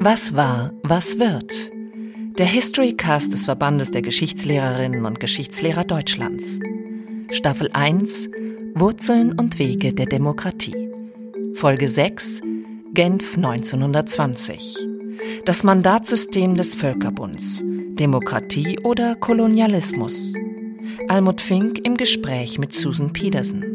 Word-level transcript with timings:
Was 0.00 0.34
war, 0.34 0.72
was 0.82 1.20
wird? 1.20 1.70
Der 2.36 2.46
Historycast 2.46 3.32
des 3.32 3.44
Verbandes 3.44 3.92
der 3.92 4.02
Geschichtslehrerinnen 4.02 5.06
und 5.06 5.20
Geschichtslehrer 5.20 5.84
Deutschlands. 5.84 6.58
Staffel 7.30 7.70
1 7.72 8.30
Wurzeln 8.74 9.38
und 9.38 9.60
Wege 9.60 9.94
der 9.94 10.06
Demokratie. 10.06 10.90
Folge 11.54 11.86
6 11.86 12.40
Genf 12.94 13.36
1920. 13.36 14.76
Das 15.44 15.62
Mandatssystem 15.62 16.56
des 16.56 16.74
Völkerbunds. 16.74 17.62
Demokratie 17.64 18.80
oder 18.80 19.14
Kolonialismus. 19.14 20.34
Almut 21.06 21.40
Fink 21.40 21.78
im 21.86 21.96
Gespräch 21.96 22.58
mit 22.58 22.72
Susan 22.72 23.12
Peterson. 23.12 23.73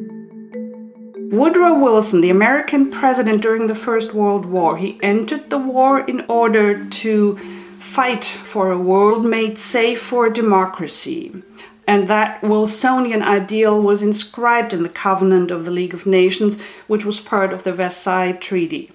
Woodrow 1.31 1.77
Wilson, 1.77 2.21
the 2.21 2.31
American 2.31 2.89
president 2.89 3.43
during 3.43 3.67
the 3.67 3.75
First 3.75 4.15
World 4.15 4.47
War, 4.47 4.77
he 4.77 4.99
entered 5.03 5.51
the 5.51 5.59
war 5.59 5.99
in 5.99 6.25
order 6.27 6.83
to 6.83 7.37
fight 7.77 8.25
for 8.25 8.71
a 8.71 8.79
world 8.79 9.27
made 9.27 9.59
safe 9.59 10.01
for 10.01 10.31
democracy. 10.31 11.43
And 11.87 12.07
that 12.07 12.41
Wilsonian 12.41 13.21
ideal 13.21 13.79
was 13.79 14.01
inscribed 14.01 14.73
in 14.73 14.81
the 14.81 14.89
Covenant 14.89 15.51
of 15.51 15.65
the 15.65 15.71
League 15.71 15.93
of 15.93 16.07
Nations, 16.07 16.59
which 16.87 17.05
was 17.05 17.19
part 17.19 17.53
of 17.53 17.63
the 17.63 17.73
Versailles 17.73 18.31
Treaty. 18.31 18.91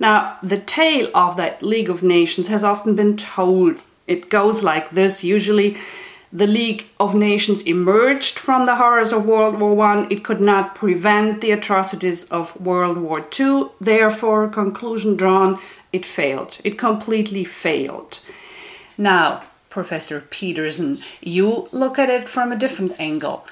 Now, 0.00 0.38
the 0.42 0.58
tale 0.58 1.08
of 1.14 1.36
that 1.36 1.62
League 1.62 1.88
of 1.88 2.02
Nations 2.02 2.48
has 2.48 2.64
often 2.64 2.96
been 2.96 3.16
told. 3.16 3.84
It 4.08 4.28
goes 4.28 4.64
like 4.64 4.90
this 4.90 5.22
usually 5.22 5.76
the 6.32 6.46
League 6.46 6.86
of 6.98 7.14
Nations 7.14 7.62
emerged 7.62 8.38
from 8.38 8.66
the 8.66 8.76
horrors 8.76 9.12
of 9.12 9.26
World 9.26 9.60
War 9.60 9.80
I, 9.86 10.06
it 10.10 10.24
could 10.24 10.40
not 10.40 10.74
prevent 10.74 11.40
the 11.40 11.52
atrocities 11.52 12.24
of 12.24 12.60
World 12.60 12.98
War 12.98 13.24
II. 13.38 13.68
Therefore, 13.80 14.48
conclusion 14.48 15.16
drawn, 15.16 15.58
it 15.92 16.04
failed. 16.04 16.58
It 16.64 16.78
completely 16.78 17.44
failed. 17.44 18.20
Now, 18.98 19.44
Professor 19.70 20.20
Pedersen, 20.20 20.98
you 21.20 21.68
look 21.70 21.98
at 21.98 22.10
it 22.10 22.28
from 22.28 22.50
a 22.50 22.56
different 22.56 22.98
angle. 22.98 23.46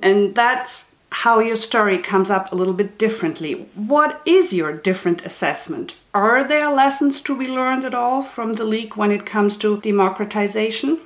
And 0.00 0.34
that's 0.34 0.90
how 1.12 1.40
your 1.40 1.56
story 1.56 1.98
comes 1.98 2.30
up 2.30 2.50
a 2.50 2.54
little 2.54 2.72
bit 2.72 2.98
differently. 2.98 3.68
What 3.74 4.22
is 4.24 4.52
your 4.52 4.72
different 4.72 5.24
assessment? 5.24 5.96
Are 6.14 6.42
there 6.44 6.70
lessons 6.70 7.20
to 7.22 7.36
be 7.36 7.46
learned 7.46 7.84
at 7.84 7.94
all 7.94 8.22
from 8.22 8.54
the 8.54 8.64
League 8.64 8.96
when 8.96 9.12
it 9.12 9.26
comes 9.26 9.56
to 9.58 9.80
democratization? 9.80 11.00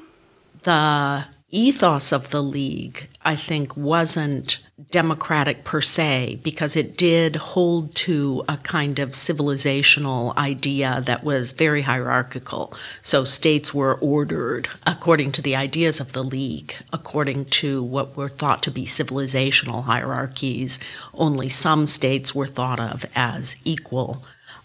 The 0.64 1.26
ethos 1.50 2.10
of 2.10 2.30
the 2.30 2.42
league, 2.42 3.08
I 3.24 3.36
think, 3.36 3.76
wasn't 3.76 4.58
democratic 4.90 5.62
per 5.62 5.80
se 5.80 6.40
because 6.42 6.74
it 6.74 6.96
did 6.96 7.36
hold 7.36 7.94
to 7.94 8.42
a 8.48 8.56
kind 8.56 8.98
of 8.98 9.10
civilizational 9.10 10.36
idea 10.36 11.00
that 11.06 11.22
was 11.22 11.52
very 11.52 11.82
hierarchical. 11.82 12.74
So 13.02 13.22
states 13.22 13.72
were 13.72 13.94
ordered 14.00 14.68
according 14.84 15.30
to 15.32 15.42
the 15.42 15.54
ideas 15.54 16.00
of 16.00 16.12
the 16.12 16.24
league, 16.24 16.74
according 16.92 17.44
to 17.60 17.84
what 17.84 18.16
were 18.16 18.28
thought 18.28 18.62
to 18.64 18.72
be 18.72 18.84
civilizational 18.84 19.84
hierarchies. 19.84 20.80
Only 21.14 21.48
some 21.48 21.86
states 21.86 22.34
were 22.34 22.48
thought 22.48 22.80
of 22.80 23.04
as 23.14 23.56
equal. 23.64 24.24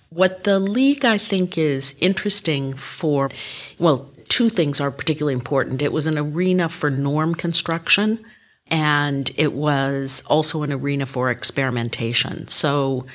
What 0.10 0.44
the 0.44 0.60
league, 0.60 1.06
I 1.06 1.20
think, 1.20 1.56
is 1.56 1.96
interesting 2.02 2.74
for, 2.74 3.30
well, 3.78 4.10
two 4.30 4.50
things 4.50 4.80
are 4.80 4.92
particularly 4.92 5.34
important. 5.34 5.82
It 5.82 5.92
was 5.92 6.08
an 6.08 6.18
arena 6.18 6.70
for 6.70 6.90
norm 6.90 7.36
construction, 7.36 8.24
and 8.68 9.30
it 9.36 9.54
was 9.54 10.24
also 10.28 10.64
an 10.64 10.72
arena 10.72 11.06
for 11.06 11.30
experimentation. 11.30 12.48
So, 12.48 13.06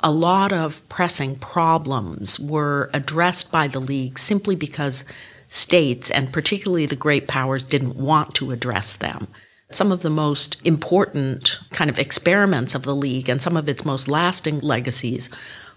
a 0.00 0.10
lot 0.10 0.52
of 0.52 0.86
pressing 0.90 1.36
problems 1.36 2.38
were 2.38 2.90
addressed 2.92 3.50
by 3.50 3.68
the 3.68 3.80
League 3.80 4.18
simply 4.18 4.54
because 4.54 5.04
states, 5.48 6.10
and 6.10 6.32
particularly 6.32 6.84
the 6.84 6.96
great 6.96 7.26
powers, 7.26 7.64
didn't 7.64 7.96
want 7.96 8.34
to 8.34 8.50
address 8.50 8.96
them. 8.96 9.28
Some 9.70 9.90
of 9.92 10.02
the 10.02 10.10
most 10.10 10.56
important 10.64 11.58
kind 11.70 11.88
of 11.88 11.98
experiments 11.98 12.74
of 12.74 12.82
the 12.82 12.94
League 12.94 13.30
and 13.30 13.40
some 13.40 13.56
of 13.56 13.68
its 13.68 13.84
most 13.84 14.06
lasting 14.08 14.60
legacies 14.60 15.30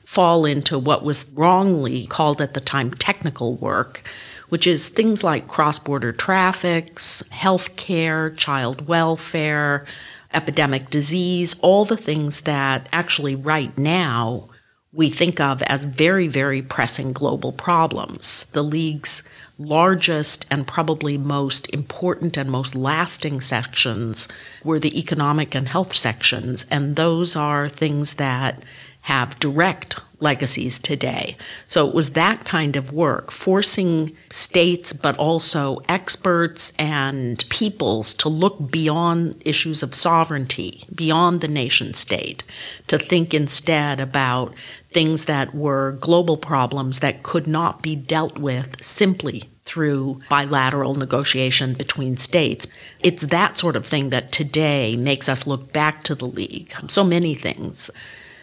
fall 0.04 0.46
into 0.46 0.78
what 0.78 1.06
was 1.06 1.30
wrongly 1.30 2.06
called 2.08 2.42
at 2.42 2.54
the 2.54 2.60
time 2.60 2.92
technical 2.92 3.56
work, 3.56 4.04
which 4.50 4.68
is 4.68 4.90
things 4.90 5.24
like 5.24 5.48
cross 5.48 5.80
border 5.80 6.12
traffics, 6.12 7.24
health 7.30 7.76
care, 7.76 8.30
child 8.32 8.88
welfare, 8.88 9.86
epidemic 10.34 10.90
disease, 10.90 11.56
all 11.62 11.86
the 11.86 11.98
things 11.98 12.42
that 12.42 12.88
actually 12.92 13.36
right 13.36 13.78
now 13.78 14.50
we 14.94 15.10
think 15.10 15.40
of 15.40 15.62
as 15.64 15.84
very, 15.84 16.28
very 16.28 16.62
pressing 16.62 17.14
global 17.14 17.52
problems. 17.52 18.46
The 18.54 18.64
League's 18.64 19.22
largest 19.60 20.46
and 20.50 20.66
probably 20.66 21.18
most 21.18 21.70
important 21.70 22.38
and 22.38 22.50
most 22.50 22.74
lasting 22.74 23.42
sections 23.42 24.28
were 24.64 24.80
the 24.80 24.98
economic 24.98 25.54
and 25.54 25.68
health 25.68 25.94
sections, 25.94 26.66
and 26.72 26.96
those 26.96 27.36
are 27.36 27.70
things 27.70 28.16
that 28.16 28.64
have 29.08 29.40
direct 29.40 29.96
legacies 30.20 30.80
today. 30.80 31.38
So 31.68 31.88
it 31.88 31.96
was 31.96 32.12
that 32.12 32.44
kind 32.44 32.76
of 32.76 32.92
work, 32.92 33.32
forcing 33.32 34.18
states, 34.30 34.92
but 34.92 35.16
also 35.18 35.82
experts 35.88 36.74
and 36.78 37.48
peoples 37.50 38.14
to 38.16 38.28
look 38.28 38.70
beyond 38.70 39.42
issues 39.46 39.82
of 39.82 39.96
sovereignty, 39.96 40.84
beyond 40.94 41.40
the 41.40 41.48
nation 41.48 41.94
state, 41.94 42.44
to 42.88 42.98
think 42.98 43.34
instead 43.34 44.02
about 44.02 44.54
things 44.92 45.26
that 45.26 45.56
were 45.56 45.98
global 46.02 46.36
problems 46.36 47.00
that 47.00 47.24
could 47.24 47.48
not 47.48 47.82
be 47.82 47.96
dealt 47.96 48.38
with 48.38 48.84
simply 48.84 49.44
through 49.64 50.20
bilateral 50.30 50.96
negotiations 50.96 51.78
between 51.78 52.18
states. 52.18 52.68
It's 53.02 53.24
that 53.24 53.58
sort 53.58 53.78
of 53.78 53.86
thing 53.86 54.10
that 54.10 54.34
today 54.34 54.98
makes 54.98 55.30
us 55.30 55.48
look 55.48 55.72
back 55.72 56.04
to 56.04 56.16
the 56.16 56.28
League. 56.28 56.74
So 56.88 57.04
many 57.04 57.36
things 57.36 57.90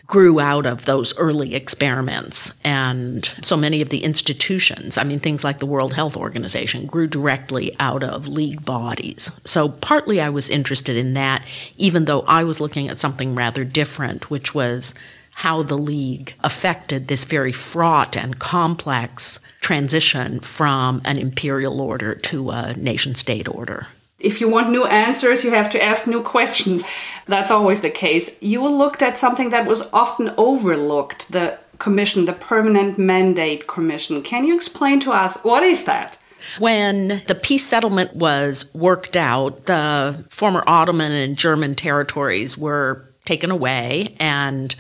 grew 0.07 0.39
out 0.39 0.67
of 0.67 0.85
those 0.85 1.17
early 1.17 1.55
experiments. 1.55 2.53
And 2.63 3.25
so 3.43 3.57
many 3.57 3.81
of 3.81 3.89
the 3.89 4.05
institutions, 4.05 4.99
I 4.99 5.05
mean, 5.05 5.21
things 5.21 5.45
like 5.45 5.59
the 5.59 5.67
World 5.67 5.95
Health 5.95 6.17
Organization, 6.17 6.87
grew 6.87 7.07
directly 7.07 7.75
out 7.81 8.03
of 8.03 8.29
league 8.29 8.65
bodies. 8.65 9.31
So 9.45 9.69
partly 9.69 10.21
I 10.21 10.29
was 10.29 10.49
interested 10.49 10.97
in 10.97 11.15
that, 11.15 11.43
even 11.77 12.05
though 12.05 12.21
I 12.23 12.45
was 12.45 12.61
looking 12.61 12.89
at 12.89 12.99
something 12.99 13.35
rather 13.35 13.65
different, 13.65 14.31
which 14.31 14.55
was 14.55 14.95
how 15.37 15.63
the 15.63 15.79
league 15.79 16.35
affected 16.41 17.09
this 17.09 17.25
very 17.25 17.53
fraught 17.53 18.17
and 18.17 18.39
complex 18.39 19.41
transition 19.61 20.39
from 20.41 21.01
an 21.05 21.19
imperial 21.19 21.81
order 21.81 22.15
to 22.15 22.51
a 22.51 22.75
nation 22.75 23.15
state 23.15 23.49
order. 23.49 23.89
If 24.25 24.41
you 24.41 24.49
want 24.49 24.71
new 24.71 24.85
answers, 24.87 25.45
you 25.45 25.51
have 25.51 25.71
to 25.71 25.83
ask 25.83 26.07
new 26.07 26.23
questions. 26.23 26.85
That's 27.27 27.51
always 27.51 27.83
the 27.83 27.91
case. 27.91 28.31
You 28.41 28.67
looked 28.67 29.03
at 29.03 29.19
something 29.19 29.51
that 29.51 29.67
was 29.67 29.83
often 29.93 30.33
overlooked 30.37 31.31
the 31.31 31.59
commission, 31.79 32.25
the 32.25 32.33
Permanent 32.33 32.99
Mandate 32.99 33.67
Commission. 33.67 34.23
Can 34.23 34.45
you 34.45 34.55
explain 34.55 35.01
to 35.01 35.13
us 35.13 35.37
what 35.45 35.63
is 35.63 35.85
that? 35.85 36.19
When 36.59 37.23
the 37.27 37.35
peace 37.35 37.67
settlement 37.67 38.15
was 38.17 38.73
worked 38.75 39.17
out, 39.17 39.67
the 39.67 40.25
former 40.29 40.63
Ottoman 40.67 41.13
and 41.13 41.37
German 41.37 41.75
territories 41.75 42.59
were 42.59 43.09
taken 43.25 43.51
away, 43.51 44.15
and 44.21 44.75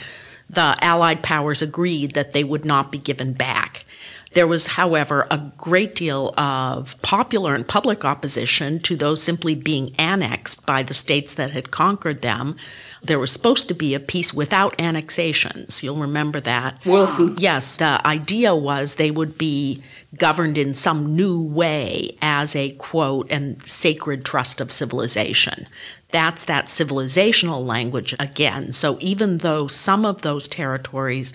the 0.51 0.77
Allied 0.81 1.23
powers 1.23 1.63
agreed 1.63 2.13
that 2.13 2.35
they 2.35 2.45
would 2.45 2.65
not 2.65 2.93
be 2.93 2.99
given 2.99 3.33
back. 3.33 3.85
There 4.35 4.47
was, 4.49 4.67
however, 4.67 5.27
a 5.31 5.39
great 5.57 5.95
deal 5.95 6.35
of 6.37 7.01
popular 7.03 7.55
and 7.55 7.67
public 7.67 8.05
opposition 8.05 8.81
to 8.81 8.97
those 8.97 9.23
simply 9.23 9.55
being 9.55 9.95
annexed 9.97 10.67
by 10.67 10.83
the 10.83 10.93
states 10.93 11.35
that 11.35 11.53
had 11.53 11.71
conquered 11.71 12.23
them. 12.23 12.57
There 13.03 13.21
was 13.21 13.31
supposed 13.31 13.69
to 13.69 13.75
be 13.75 13.95
a 13.95 14.01
peace 14.01 14.35
without 14.35 14.75
annexations. 14.81 15.83
You'll 15.83 16.01
remember 16.01 16.41
that. 16.41 16.85
Wilson. 16.85 17.31
Um, 17.31 17.37
yes, 17.39 17.77
the 17.77 18.05
idea 18.05 18.57
was 18.57 18.95
they 18.95 19.13
would 19.13 19.39
be 19.39 19.83
governed 20.17 20.59
in 20.59 20.75
some 20.75 21.15
new 21.15 21.41
way 21.41 22.17
as 22.21 22.57
a 22.57 22.73
quote 22.73 23.31
and 23.31 23.63
sacred 23.63 24.25
trust 24.25 24.61
of 24.61 24.73
civilization. 24.73 25.69
That's 26.11 26.45
that 26.45 26.67
civilizational 26.67 27.65
language 27.65 28.15
again. 28.19 28.73
So 28.73 28.99
even 29.01 29.39
though 29.39 29.69
some 29.69 30.05
of 30.05 30.23
those 30.23 30.49
territories 30.49 31.33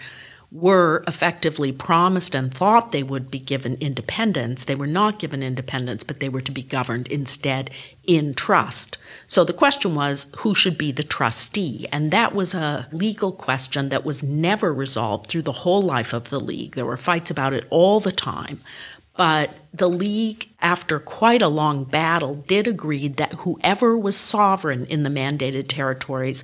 were 0.52 1.04
effectively 1.06 1.72
promised 1.72 2.34
and 2.34 2.52
thought 2.52 2.92
they 2.92 3.04
would 3.04 3.30
be 3.30 3.38
given 3.38 3.76
independence. 3.76 4.64
They 4.64 4.74
were 4.74 4.88
not 4.88 5.20
given 5.20 5.44
independence, 5.44 6.04
but 6.04 6.20
they 6.20 6.30
were 6.30 6.42
to 6.42 6.52
be 6.52 6.64
governed 6.64 7.08
instead 7.08 7.70
in 8.06 8.34
trust. 8.34 8.98
So 9.28 9.44
the 9.44 9.54
question 9.54 9.94
was 9.94 10.26
who 10.38 10.56
should 10.56 10.78
be 10.78 10.92
the 10.92 11.04
trustee? 11.04 11.88
And 11.92 12.10
that 12.10 12.34
was 12.34 12.56
a 12.56 12.88
legal 12.92 13.32
question 13.32 13.90
that 13.90 14.04
was 14.04 14.24
never 14.24 14.74
resolved 14.74 15.28
through 15.28 15.44
the 15.44 15.52
whole 15.52 15.84
life 15.84 16.14
of 16.14 16.30
the 16.30 16.40
League. 16.40 16.74
There 16.74 16.86
were 16.86 16.98
fights 16.98 17.30
about 17.30 17.54
it 17.54 17.68
all 17.70 18.00
the 18.00 18.12
time. 18.12 18.60
But 19.16 19.54
the 19.72 19.90
League, 19.90 20.50
after 20.62 20.98
quite 20.98 21.42
a 21.42 21.48
long 21.48 21.84
battle, 21.84 22.36
did 22.48 22.68
agree 22.68 23.08
that 23.10 23.34
whoever 23.34 23.98
was 23.98 24.16
sovereign 24.16 24.86
in 24.86 25.04
the 25.04 25.10
mandated 25.10 25.68
territories, 25.68 26.44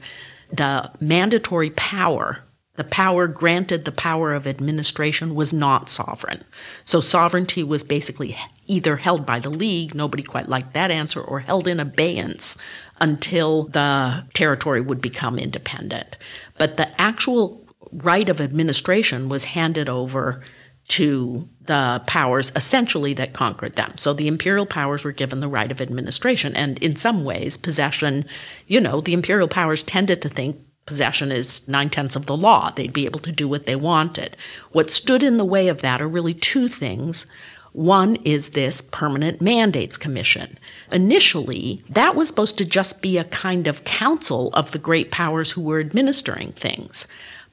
the 0.52 0.92
mandatory 1.00 1.72
power 1.72 2.44
The 2.76 2.84
power 2.84 3.28
granted 3.28 3.86
the 3.86 3.92
power 3.92 4.34
of 4.34 4.46
administration 4.46 5.34
was 5.36 5.54
not 5.54 5.90
sovereign. 5.90 6.44
So 6.84 7.00
sovereignty 7.00 7.64
was 7.64 7.84
basically 7.84 8.38
either 8.68 8.98
held 8.98 9.26
by 9.26 9.40
the 9.40 9.50
League, 9.50 9.96
nobody 9.96 10.24
quite 10.24 10.50
liked 10.50 10.74
that 10.74 10.92
answer, 10.92 11.22
or 11.22 11.40
held 11.40 11.68
in 11.68 11.80
abeyance 11.80 12.58
until 13.00 13.64
the 13.64 14.26
territory 14.34 14.82
would 14.82 15.02
become 15.02 15.40
independent. 15.40 16.18
But 16.58 16.78
the 16.78 17.00
actual 17.02 17.66
right 17.92 18.28
of 18.28 18.42
administration 18.42 19.30
was 19.30 19.46
handed 19.46 19.88
over 19.88 20.44
to 20.88 21.48
the 21.62 22.02
powers 22.06 22.52
essentially 22.56 23.14
that 23.16 23.34
conquered 23.34 23.76
them. 23.76 23.94
So 23.98 24.14
the 24.14 24.28
imperial 24.28 24.68
powers 24.68 25.04
were 25.04 25.12
given 25.12 25.40
the 25.40 25.48
right 25.48 25.72
of 25.72 25.82
administration. 25.82 26.56
And 26.56 26.78
in 26.78 26.96
some 26.96 27.24
ways, 27.24 27.58
possession, 27.58 28.26
you 28.68 28.80
know, 28.80 29.02
the 29.02 29.14
imperial 29.14 29.48
powers 29.48 29.82
tended 29.82 30.22
to 30.22 30.30
think 30.30 30.58
possession 30.86 31.32
is 31.32 31.68
nine 31.68 31.90
tenths 31.90 32.16
of 32.16 32.28
the 32.28 32.38
law. 32.38 32.72
They'd 32.72 32.94
be 32.94 33.06
able 33.06 33.20
to 33.22 33.32
do 33.32 33.48
what 33.48 33.66
they 33.66 33.76
wanted. 33.76 34.38
What 34.72 34.92
stood 34.92 35.24
in 35.24 35.38
the 35.38 35.46
way 35.46 35.68
of 35.68 35.82
that 35.82 36.02
are 36.02 36.08
really 36.08 36.34
two 36.34 36.68
things. 36.68 37.26
One 37.74 38.18
is 38.18 38.52
this 38.52 38.82
Permanent 38.82 39.42
Mandates 39.42 39.98
Commission. 39.98 40.58
Initially, 40.92 41.84
that 41.90 42.16
was 42.16 42.28
supposed 42.28 42.58
to 42.60 42.66
just 42.66 43.02
be 43.02 43.18
a 43.18 43.26
kind 43.26 43.68
of 43.68 43.84
council 43.84 44.52
of 44.54 44.72
the 44.72 44.80
great 44.80 45.12
powers 45.12 45.52
who 45.52 45.62
were 45.62 45.80
administering 45.80 46.52
things. 46.54 47.08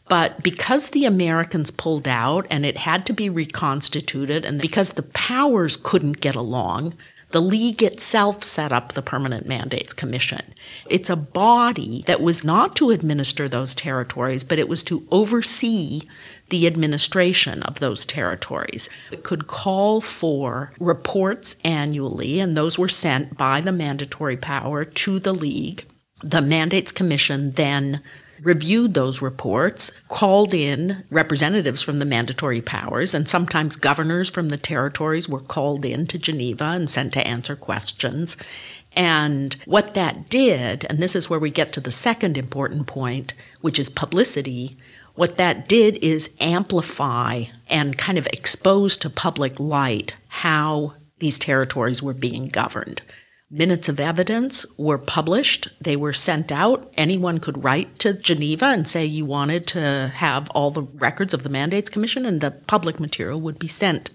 But 0.08 0.43
because 0.43 0.90
the 0.90 1.06
Americans 1.06 1.70
pulled 1.70 2.06
out 2.06 2.46
and 2.50 2.67
it 2.67 2.76
had 2.76 3.06
to 3.06 3.12
be 3.14 3.31
reconstituted, 3.31 4.44
and 4.44 4.61
because 4.61 4.93
the 4.93 5.02
powers 5.02 5.76
couldn't 5.76 6.20
get 6.20 6.34
along, 6.34 6.94
the 7.32 7.40
League 7.40 7.82
itself 7.82 8.44
set 8.44 8.73
up 8.73 8.93
the 8.93 9.02
Permanent 9.02 9.46
Mandates 9.46 9.93
Commission. 9.93 10.55
It's 10.88 11.11
a 11.11 11.17
body 11.17 12.05
that 12.06 12.20
was 12.20 12.44
not 12.44 12.76
to 12.76 12.90
administer 12.90 13.49
those 13.49 13.75
territories, 13.75 14.44
but 14.44 14.58
it 14.58 14.69
was 14.69 14.84
to 14.84 15.06
oversee 15.11 16.02
the 16.50 16.67
administration 16.67 17.62
of 17.62 17.81
those 17.81 18.05
territories. 18.05 18.90
It 19.11 19.25
could 19.25 19.46
call 19.46 20.00
for 20.00 20.73
reports 20.79 21.56
annually, 21.64 22.40
and 22.40 22.56
those 22.56 22.79
were 22.79 22.88
sent 22.88 23.37
by 23.37 23.61
the 23.61 23.73
mandatory 23.73 24.37
power 24.37 24.84
to 24.84 25.19
the 25.19 25.34
League. 25.34 25.87
The 26.23 26.43
Mandates 26.43 26.93
Commission 26.93 27.52
then 27.52 28.00
reviewed 28.43 28.94
those 28.94 29.23
reports, 29.23 29.91
called 30.09 30.53
in 30.53 31.05
representatives 31.11 31.83
from 31.83 31.99
the 31.99 32.05
mandatory 32.05 32.61
powers, 32.61 33.15
and 33.15 33.29
sometimes 33.29 33.77
governors 33.77 34.29
from 34.29 34.49
the 34.49 34.56
territories 34.56 35.29
were 35.29 35.41
called 35.41 35.85
in 35.85 36.06
to 36.09 36.19
Geneva 36.19 36.65
and 36.65 36.91
sent 36.91 37.12
to 37.12 37.27
answer 37.27 37.56
questions. 37.56 38.37
And 38.94 39.56
what 39.65 39.94
that 39.94 40.29
did, 40.29 40.87
and 40.91 40.99
this 40.99 41.17
is 41.17 41.31
where 41.31 41.41
we 41.41 41.50
get 41.50 41.73
to 41.75 41.81
the 41.81 41.93
second 41.93 42.37
important 42.37 42.87
point, 42.87 43.33
which 43.61 43.79
is 43.79 43.89
publicity, 43.89 44.77
what 45.15 45.37
that 45.37 45.69
did 45.69 45.97
is 45.99 46.31
amplify 46.41 47.44
and 47.69 47.99
kind 47.99 48.19
of 48.19 48.27
expose 48.29 48.97
to 48.99 49.11
public 49.11 49.59
light 49.61 50.15
how 50.29 50.94
these 51.19 51.39
territories 51.39 52.03
were 52.03 52.15
being 52.15 52.49
governed. 52.49 53.03
Minutes 53.54 53.90
of 53.90 54.00
evidence 54.00 54.64
were 54.78 54.96
published. 54.96 55.69
They 55.78 55.94
were 55.94 56.14
sent 56.14 56.50
out. 56.50 56.90
Anyone 56.96 57.38
could 57.38 57.62
write 57.62 57.99
to 57.99 58.14
Geneva 58.14 58.64
and 58.64 58.88
say 58.88 59.04
you 59.04 59.26
wanted 59.26 59.66
to 59.69 60.10
have 60.14 60.49
all 60.50 60.70
the 60.70 60.81
records 60.81 61.34
of 61.34 61.43
the 61.43 61.50
Mandates 61.50 61.90
Commission, 61.90 62.25
and 62.25 62.40
the 62.40 62.52
public 62.52 62.99
material 62.99 63.43
would 63.43 63.58
be 63.58 63.69
sent. 63.69 64.08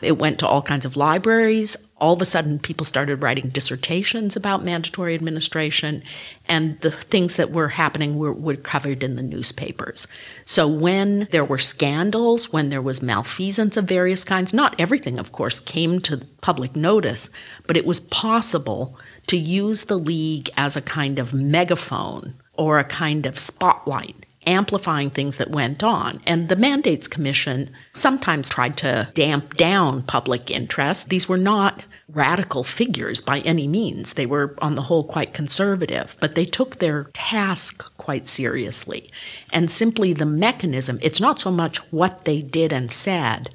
It 0.00 0.16
went 0.16 0.38
to 0.38 0.46
all 0.46 0.62
kinds 0.62 0.86
of 0.86 0.96
libraries 0.96 1.76
all 2.00 2.14
of 2.14 2.22
a 2.22 2.24
sudden 2.24 2.58
people 2.58 2.84
started 2.84 3.22
writing 3.22 3.48
dissertations 3.48 4.36
about 4.36 4.64
mandatory 4.64 5.14
administration 5.14 6.02
and 6.48 6.80
the 6.80 6.90
things 6.90 7.36
that 7.36 7.52
were 7.52 7.68
happening 7.68 8.18
were, 8.18 8.32
were, 8.32 8.56
covered 8.56 9.02
in 9.02 9.16
the 9.16 9.22
newspapers. 9.22 10.06
So 10.44 10.66
when 10.66 11.28
there 11.30 11.44
were 11.44 11.58
scandals 11.58 12.52
when 12.52 12.68
there 12.68 12.82
was 12.82 13.02
malfeasance 13.02 13.76
of 13.76 13.84
various 13.84 14.24
kinds 14.24 14.52
not 14.52 14.78
everything 14.78 15.18
of 15.18 15.32
course 15.32 15.60
came 15.60 16.00
to 16.00 16.18
public 16.40 16.74
notice 16.76 17.30
but 17.66 17.76
it 17.76 17.86
was 17.86 18.00
possible 18.00 18.98
to 19.26 19.36
use 19.36 19.84
the 19.84 19.98
league 19.98 20.50
as 20.56 20.76
a 20.76 20.82
kind 20.82 21.18
of 21.18 21.34
megaphone 21.34 22.34
or 22.56 22.78
a 22.78 22.84
kind 22.84 23.26
of 23.26 23.38
spotlight 23.38 24.26
amplifying 24.46 25.10
things 25.10 25.36
that 25.36 25.50
went 25.50 25.82
on. 25.82 26.20
And 26.26 26.48
the 26.48 26.56
Mandates 26.56 27.08
Commission 27.08 27.70
sometimes 27.92 28.48
tried 28.48 28.76
to 28.78 29.08
damp 29.14 29.56
down 29.56 30.02
public 30.02 30.50
interest. 30.50 31.08
These 31.08 31.28
were 31.28 31.36
not 31.36 31.84
radical 32.08 32.64
figures 32.64 33.20
by 33.20 33.40
any 33.40 33.68
means. 33.68 34.14
They 34.14 34.26
were, 34.26 34.56
on 34.60 34.74
the 34.74 34.82
whole, 34.82 35.04
quite 35.04 35.34
conservative, 35.34 36.16
but 36.20 36.34
they 36.34 36.44
took 36.44 36.76
their 36.76 37.04
task 37.12 37.84
quite 37.96 38.26
seriously. 38.26 39.10
And 39.52 39.70
simply 39.70 40.12
the 40.12 40.26
mechanism, 40.26 40.98
it's 41.02 41.20
not 41.20 41.38
so 41.38 41.50
much 41.50 41.78
what 41.92 42.24
they 42.24 42.40
did 42.40 42.72
and 42.72 42.90
said 42.90 43.50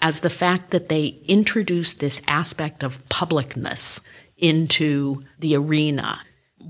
as 0.00 0.20
the 0.20 0.30
fact 0.30 0.70
that 0.70 0.88
they 0.88 1.18
introduced 1.26 1.98
this 1.98 2.22
aspect 2.28 2.82
of 2.82 3.06
publicness 3.08 4.00
into 4.38 5.24
the 5.40 5.56
arena 5.56 6.20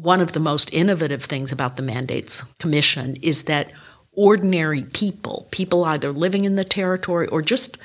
one 0.02 0.20
of 0.20 0.32
the 0.32 0.40
most 0.40 0.72
innovative 0.72 1.24
things 1.24 1.50
about 1.52 1.76
the 1.76 1.82
Mandates 1.82 2.44
Commission 2.58 3.16
is 3.16 3.44
that 3.44 3.70
ordinary 4.12 4.82
people, 4.82 5.48
people 5.50 5.84
either 5.84 6.12
living 6.12 6.44
in 6.44 6.56
the 6.56 6.64
territory 6.64 7.26
or 7.28 7.42
just 7.42 7.78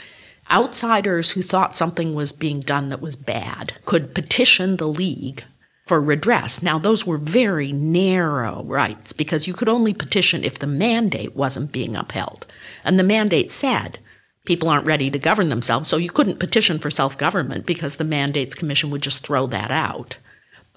outsiders 0.51 1.31
who 1.31 1.41
thought 1.41 1.75
something 1.75 2.13
was 2.13 2.31
being 2.31 2.59
done 2.59 2.89
that 2.89 3.01
was 3.01 3.15
bad, 3.15 3.73
could 3.85 4.13
petition 4.13 4.77
the 4.77 4.87
League 4.87 5.43
for 5.85 6.01
redress. 6.01 6.61
Now, 6.61 6.77
those 6.79 7.05
were 7.05 7.17
very 7.17 7.71
narrow 7.71 8.63
rights 8.63 9.11
because 9.13 9.47
you 9.47 9.53
could 9.53 9.69
only 9.69 9.93
petition 9.93 10.43
if 10.43 10.59
the 10.59 10.67
mandate 10.67 11.35
wasn't 11.35 11.71
being 11.71 11.95
upheld. 11.95 12.45
And 12.83 12.97
the 12.97 13.03
mandate 13.03 13.51
said, 13.51 13.99
people 14.45 14.69
aren't 14.69 14.87
ready 14.87 15.09
to 15.11 15.19
govern 15.19 15.49
themselves, 15.49 15.89
so 15.89 15.97
you 15.97 16.09
couldn't 16.09 16.39
petition 16.39 16.79
for 16.79 16.89
self 16.89 17.17
government 17.17 17.65
because 17.65 17.95
the 17.95 18.03
Mandates 18.03 18.55
Commission 18.55 18.91
would 18.91 19.01
just 19.01 19.25
throw 19.25 19.47
that 19.47 19.71
out. 19.71 20.17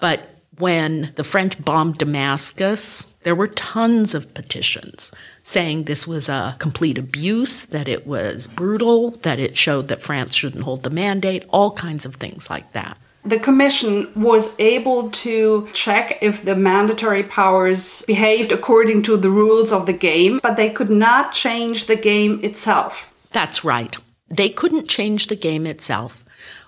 But 0.01 0.36
when 0.59 1.13
the 1.17 1.25
French 1.25 1.63
bombed 1.63 1.99
Damascus, 1.99 3.09
there 3.23 3.35
were 3.35 3.49
tons 3.49 4.15
of 4.15 4.33
petitions 4.35 5.13
saying 5.43 5.85
this 5.85 6.07
was 6.07 6.29
a 6.29 6.57
complete 6.59 6.99
abuse, 6.99 7.67
that 7.67 7.89
it 7.89 8.07
was 8.07 8.47
brutal, 8.47 9.11
that 9.23 9.39
it 9.39 9.57
showed 9.57 9.89
that 9.89 10.03
France 10.03 10.35
shouldn't 10.35 10.65
hold 10.65 10.83
the 10.83 10.91
mandate, 10.91 11.45
all 11.51 11.71
kinds 11.73 12.05
of 12.05 12.17
things 12.17 12.51
like 12.51 12.73
that. 12.73 12.97
The 13.25 13.41
Commission 13.41 14.09
was 14.15 14.55
able 14.61 15.11
to 15.11 15.69
check 15.73 16.19
if 16.23 16.45
the 16.45 16.55
mandatory 16.55 17.25
powers 17.25 18.03
behaved 18.07 18.53
according 18.53 19.03
to 19.03 19.17
the 19.17 19.31
rules 19.31 19.73
of 19.73 19.87
the 19.87 19.93
game, 19.93 20.39
but 20.43 20.57
they 20.57 20.71
could 20.71 20.91
not 20.91 21.33
change 21.33 21.87
the 21.87 21.97
game 21.97 22.39
itself. 22.45 23.13
That's 23.33 23.65
right. 23.65 23.97
They 24.29 24.49
couldn't 24.49 24.89
change 24.89 25.27
the 25.27 25.37
game 25.37 25.67
itself. 25.67 26.25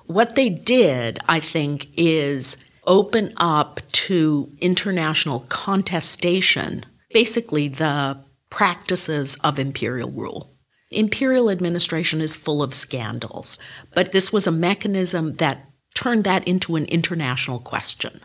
What 0.06 0.34
they 0.34 0.48
did, 0.48 1.20
I 1.28 1.38
think, 1.38 1.88
is 1.96 2.56
open 2.88 3.32
up 3.36 3.80
to 3.92 4.50
international 4.60 5.40
contestation, 5.48 6.84
basically 7.12 7.68
the 7.68 8.18
practices 8.50 9.36
of 9.44 9.58
imperial 9.58 10.10
rule. 10.10 10.50
Imperial 10.90 11.50
administration 11.50 12.22
is 12.22 12.34
full 12.34 12.62
of 12.62 12.72
scandals, 12.72 13.58
but 13.94 14.12
this 14.12 14.32
was 14.32 14.46
a 14.46 14.50
mechanism 14.50 15.34
that 15.36 15.66
turned 15.94 16.24
that 16.24 16.48
into 16.48 16.76
an 16.76 16.86
international 16.86 17.58
question. 17.58 18.22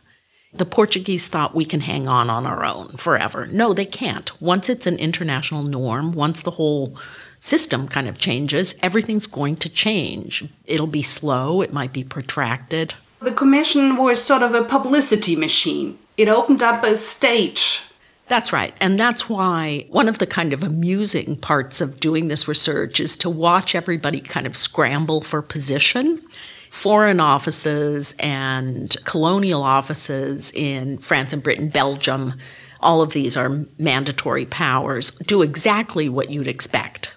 The 0.53 0.65
Portuguese 0.65 1.27
thought 1.27 1.55
we 1.55 1.65
can 1.65 1.81
hang 1.81 2.07
on 2.07 2.29
on 2.29 2.45
our 2.45 2.63
own 2.63 2.95
forever. 2.95 3.47
No, 3.47 3.73
they 3.73 3.85
can't. 3.85 4.41
Once 4.41 4.69
it's 4.69 4.87
an 4.87 4.97
international 4.97 5.63
norm, 5.63 6.13
once 6.13 6.41
the 6.41 6.51
whole 6.51 6.97
system 7.39 7.87
kind 7.87 8.07
of 8.07 8.17
changes, 8.17 8.75
everything's 8.81 9.27
going 9.27 9.57
to 9.57 9.67
change. 9.67 10.45
It'll 10.65 10.87
be 10.87 11.01
slow, 11.01 11.61
it 11.61 11.73
might 11.73 11.91
be 11.91 12.03
protracted, 12.05 12.93
the 13.23 13.31
commission 13.31 13.97
was 13.97 14.23
sort 14.23 14.43
of 14.43 14.53
a 14.53 14.63
publicity 14.63 15.35
machine. 15.35 15.97
It 16.17 16.27
opened 16.29 16.61
up 16.61 16.83
a 16.83 16.95
stage. 16.95 17.83
That's 18.27 18.53
right. 18.53 18.73
And 18.79 18.97
that's 18.97 19.27
why 19.27 19.85
one 19.89 20.07
of 20.07 20.19
the 20.19 20.27
kind 20.27 20.53
of 20.53 20.63
amusing 20.63 21.37
parts 21.37 21.81
of 21.81 21.99
doing 21.99 22.27
this 22.27 22.47
research 22.47 22.99
is 22.99 23.17
to 23.17 23.29
watch 23.29 23.75
everybody 23.75 24.21
kind 24.21 24.47
of 24.47 24.55
scramble 24.55 25.21
for 25.21 25.41
position. 25.41 26.21
Foreign 26.69 27.19
offices 27.19 28.15
and 28.19 28.95
colonial 29.03 29.61
offices 29.61 30.51
in 30.53 30.97
France 30.97 31.33
and 31.33 31.43
Britain, 31.43 31.69
Belgium, 31.69 32.33
all 32.79 33.01
of 33.01 33.13
these 33.13 33.37
are 33.37 33.65
mandatory 33.77 34.45
powers, 34.45 35.11
do 35.11 35.41
exactly 35.41 36.09
what 36.09 36.29
you'd 36.29 36.47
expect 36.47 37.11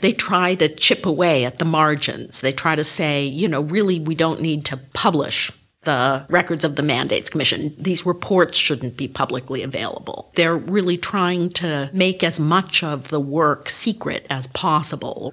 they 0.00 0.12
try 0.12 0.54
to 0.56 0.68
chip 0.68 1.06
away 1.06 1.44
at 1.44 1.58
the 1.58 1.64
margins. 1.64 2.40
They 2.40 2.52
try 2.52 2.76
to 2.76 2.84
say, 2.84 3.24
you 3.24 3.48
know, 3.48 3.60
really, 3.60 4.00
we 4.00 4.14
don't 4.14 4.40
need 4.40 4.64
to 4.66 4.76
publish 4.92 5.50
the 5.86 6.26
records 6.28 6.64
of 6.64 6.76
the 6.76 6.82
Mandates 6.82 7.30
Commission. 7.30 7.74
These 7.78 8.04
reports 8.04 8.58
shouldn't 8.58 8.96
be 8.96 9.08
publicly 9.08 9.62
available. 9.62 10.32
They're 10.34 10.56
really 10.56 10.98
trying 10.98 11.50
to 11.50 11.88
make 11.92 12.22
as 12.22 12.38
much 12.38 12.82
of 12.82 13.08
the 13.08 13.20
work 13.20 13.70
secret 13.70 14.26
as 14.28 14.48
possible. 14.48 15.32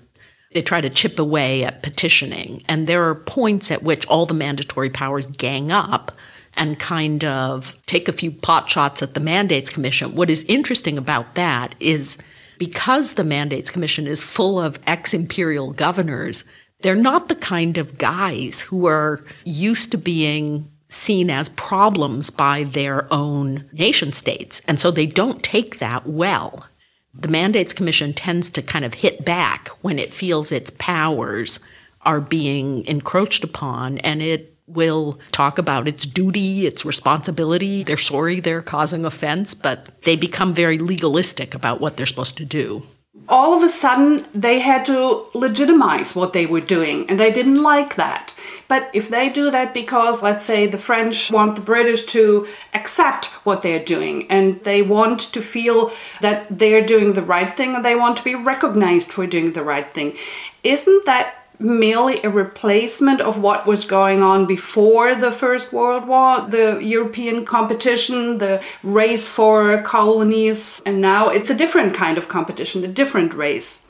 They 0.53 0.61
try 0.61 0.79
to 0.81 0.89
chip 0.89 1.17
away 1.17 1.63
at 1.63 1.81
petitioning. 1.81 2.63
And 2.67 2.85
there 2.85 3.09
are 3.09 3.15
points 3.15 3.71
at 3.71 3.83
which 3.83 4.05
all 4.05 4.27
the 4.27 4.35
mandatory 4.35 4.91
powers 4.91 5.25
gang 5.25 5.71
up 5.71 6.11
and 6.55 6.79
kind 6.79 7.25
of 7.25 7.73
take 7.87 8.07
a 8.07 8.13
few 8.13 8.31
pot 8.31 8.69
shots 8.69 9.01
at 9.01 9.15
the 9.15 9.19
Mandates 9.19 9.71
Commission. 9.71 10.13
What 10.13 10.29
is 10.29 10.43
interesting 10.43 10.99
about 10.99 11.33
that 11.33 11.73
is 11.79 12.19
because 12.63 13.13
the 13.13 13.25
Mandates 13.25 13.69
Commission 13.69 14.07
is 14.07 14.23
full 14.23 14.57
of 14.57 14.79
ex 14.87 15.13
imperial 15.13 15.73
governors, 15.73 16.45
they're 16.79 16.95
not 16.95 17.27
the 17.27 17.35
kind 17.35 17.77
of 17.77 17.97
guys 17.97 18.61
who 18.61 18.85
are 18.85 19.25
used 19.43 19.91
to 19.91 19.97
being 19.97 20.65
seen 20.87 21.29
as 21.29 21.49
problems 21.49 22.29
by 22.29 22.63
their 22.63 23.11
own 23.11 23.65
nation 23.73 24.13
states. 24.13 24.61
And 24.65 24.79
so 24.79 24.91
they 24.91 25.05
don't 25.05 25.43
take 25.43 25.79
that 25.79 26.07
well. 26.07 26.65
The 27.13 27.27
Mandates 27.27 27.73
Commission 27.73 28.13
tends 28.13 28.49
to 28.51 28.61
kind 28.61 28.85
of 28.85 28.93
hit 28.93 29.25
back 29.25 29.67
when 29.81 29.99
it 29.99 30.13
feels 30.13 30.49
its 30.49 30.71
powers 30.77 31.59
are 32.03 32.21
being 32.21 32.85
encroached 32.85 33.43
upon, 33.43 33.97
and 33.99 34.21
it 34.21 34.52
will 34.67 35.19
talk 35.31 35.57
about 35.57 35.87
its 35.87 36.05
duty, 36.05 36.65
its 36.65 36.85
responsibility. 36.85 37.83
They're 37.83 37.97
sorry 37.97 38.39
they're 38.39 38.61
causing 38.61 39.05
offense, 39.05 39.53
but 39.53 40.01
they 40.03 40.15
become 40.15 40.53
very 40.53 40.77
legalistic 40.77 41.53
about 41.53 41.81
what 41.81 41.97
they're 41.97 42.05
supposed 42.05 42.37
to 42.37 42.45
do 42.45 42.83
all 43.29 43.53
of 43.53 43.63
a 43.63 43.69
sudden 43.69 44.21
they 44.33 44.59
had 44.59 44.85
to 44.85 45.25
legitimize 45.33 46.15
what 46.15 46.33
they 46.33 46.45
were 46.45 46.59
doing 46.59 47.07
and 47.09 47.19
they 47.19 47.31
didn't 47.31 47.61
like 47.61 47.95
that 47.95 48.33
but 48.67 48.89
if 48.93 49.09
they 49.09 49.29
do 49.29 49.51
that 49.51 49.73
because 49.73 50.23
let's 50.23 50.43
say 50.43 50.65
the 50.65 50.77
french 50.77 51.31
want 51.31 51.55
the 51.55 51.61
british 51.61 52.05
to 52.05 52.47
accept 52.73 53.27
what 53.45 53.61
they're 53.61 53.83
doing 53.83 54.29
and 54.31 54.59
they 54.61 54.81
want 54.81 55.19
to 55.19 55.41
feel 55.41 55.91
that 56.21 56.45
they're 56.49 56.85
doing 56.85 57.13
the 57.13 57.21
right 57.21 57.55
thing 57.55 57.75
and 57.75 57.85
they 57.85 57.95
want 57.95 58.17
to 58.17 58.23
be 58.23 58.35
recognized 58.35 59.11
for 59.11 59.27
doing 59.27 59.53
the 59.53 59.63
right 59.63 59.93
thing 59.93 60.15
isn't 60.63 61.05
that 61.05 61.35
merely 61.63 62.21
a 62.23 62.29
replacement 62.29 63.21
of 63.21 63.41
what 63.41 63.65
was 63.65 63.85
going 63.85 64.21
on 64.21 64.45
before 64.45 65.15
the 65.15 65.31
First 65.31 65.71
World 65.71 66.07
War, 66.07 66.41
the 66.41 66.79
European 66.81 67.45
competition, 67.45 68.37
the 68.39 68.61
race 68.83 69.27
for 69.27 69.81
colonies, 69.81 70.81
and 70.85 70.99
now 71.01 71.29
it's 71.29 71.49
a 71.49 71.55
different 71.55 71.95
kind 71.95 72.17
of 72.17 72.27
competition, 72.27 72.83
a 72.83 72.87
different 72.87 73.33
race. 73.33 73.85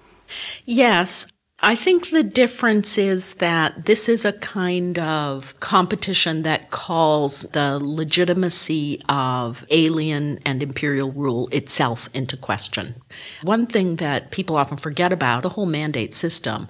Yes, 0.65 1.27
I 1.65 1.77
think 1.77 2.09
the 2.09 2.23
difference 2.23 2.97
is 2.97 3.35
that 3.35 3.85
this 3.85 4.09
is 4.09 4.25
a 4.25 4.33
kind 4.33 4.99
of 4.99 5.57
competition 5.61 6.41
that 6.41 6.71
calls 6.71 7.43
the 7.53 7.79
legitimacy 7.81 9.01
of 9.07 9.65
alien 9.69 10.39
and 10.45 10.61
imperial 10.61 11.13
rule 11.13 11.47
itself 11.53 12.09
into 12.13 12.35
question. 12.35 12.95
One 13.43 13.65
thing 13.65 13.95
that 13.95 14.29
people 14.29 14.57
often 14.57 14.75
forget 14.75 15.13
about 15.13 15.41
the 15.41 15.49
whole 15.49 15.65
mandate 15.65 16.13
system 16.13 16.67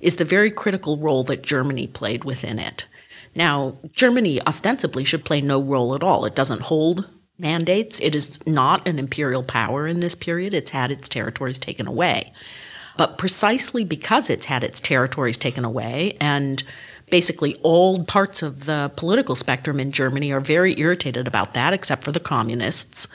is 0.00 0.14
the 0.14 0.24
very 0.24 0.52
critical 0.52 0.96
role 0.96 1.24
that 1.24 1.42
Germany 1.42 1.88
played 1.88 2.22
within 2.22 2.60
it. 2.60 2.86
Now, 3.34 3.76
Germany 3.94 4.40
ostensibly 4.46 5.02
should 5.02 5.24
play 5.24 5.40
no 5.40 5.60
role 5.60 5.92
at 5.96 6.04
all. 6.04 6.24
It 6.24 6.36
doesn't 6.36 6.62
hold 6.62 7.04
mandates. 7.36 7.98
It 8.00 8.14
is 8.14 8.46
not 8.46 8.86
an 8.86 9.00
imperial 9.00 9.42
power 9.42 9.88
in 9.88 9.98
this 9.98 10.14
period. 10.14 10.54
It's 10.54 10.70
had 10.70 10.92
its 10.92 11.08
territories 11.08 11.58
taken 11.58 11.88
away. 11.88 12.32
But 12.96 13.18
precisely 13.18 13.84
because 13.84 14.30
it's 14.30 14.46
had 14.46 14.64
its 14.64 14.80
territories 14.80 15.38
taken 15.38 15.64
away 15.64 16.16
and 16.20 16.62
basically 17.10 17.56
all 17.62 18.04
parts 18.04 18.42
of 18.42 18.64
the 18.64 18.90
political 18.96 19.36
spectrum 19.36 19.78
in 19.78 19.92
Germany 19.92 20.32
are 20.32 20.40
very 20.40 20.78
irritated 20.78 21.26
about 21.26 21.54
that, 21.54 21.72
except 21.72 22.04
for 22.04 22.12
the 22.12 22.20
communists. 22.20 23.08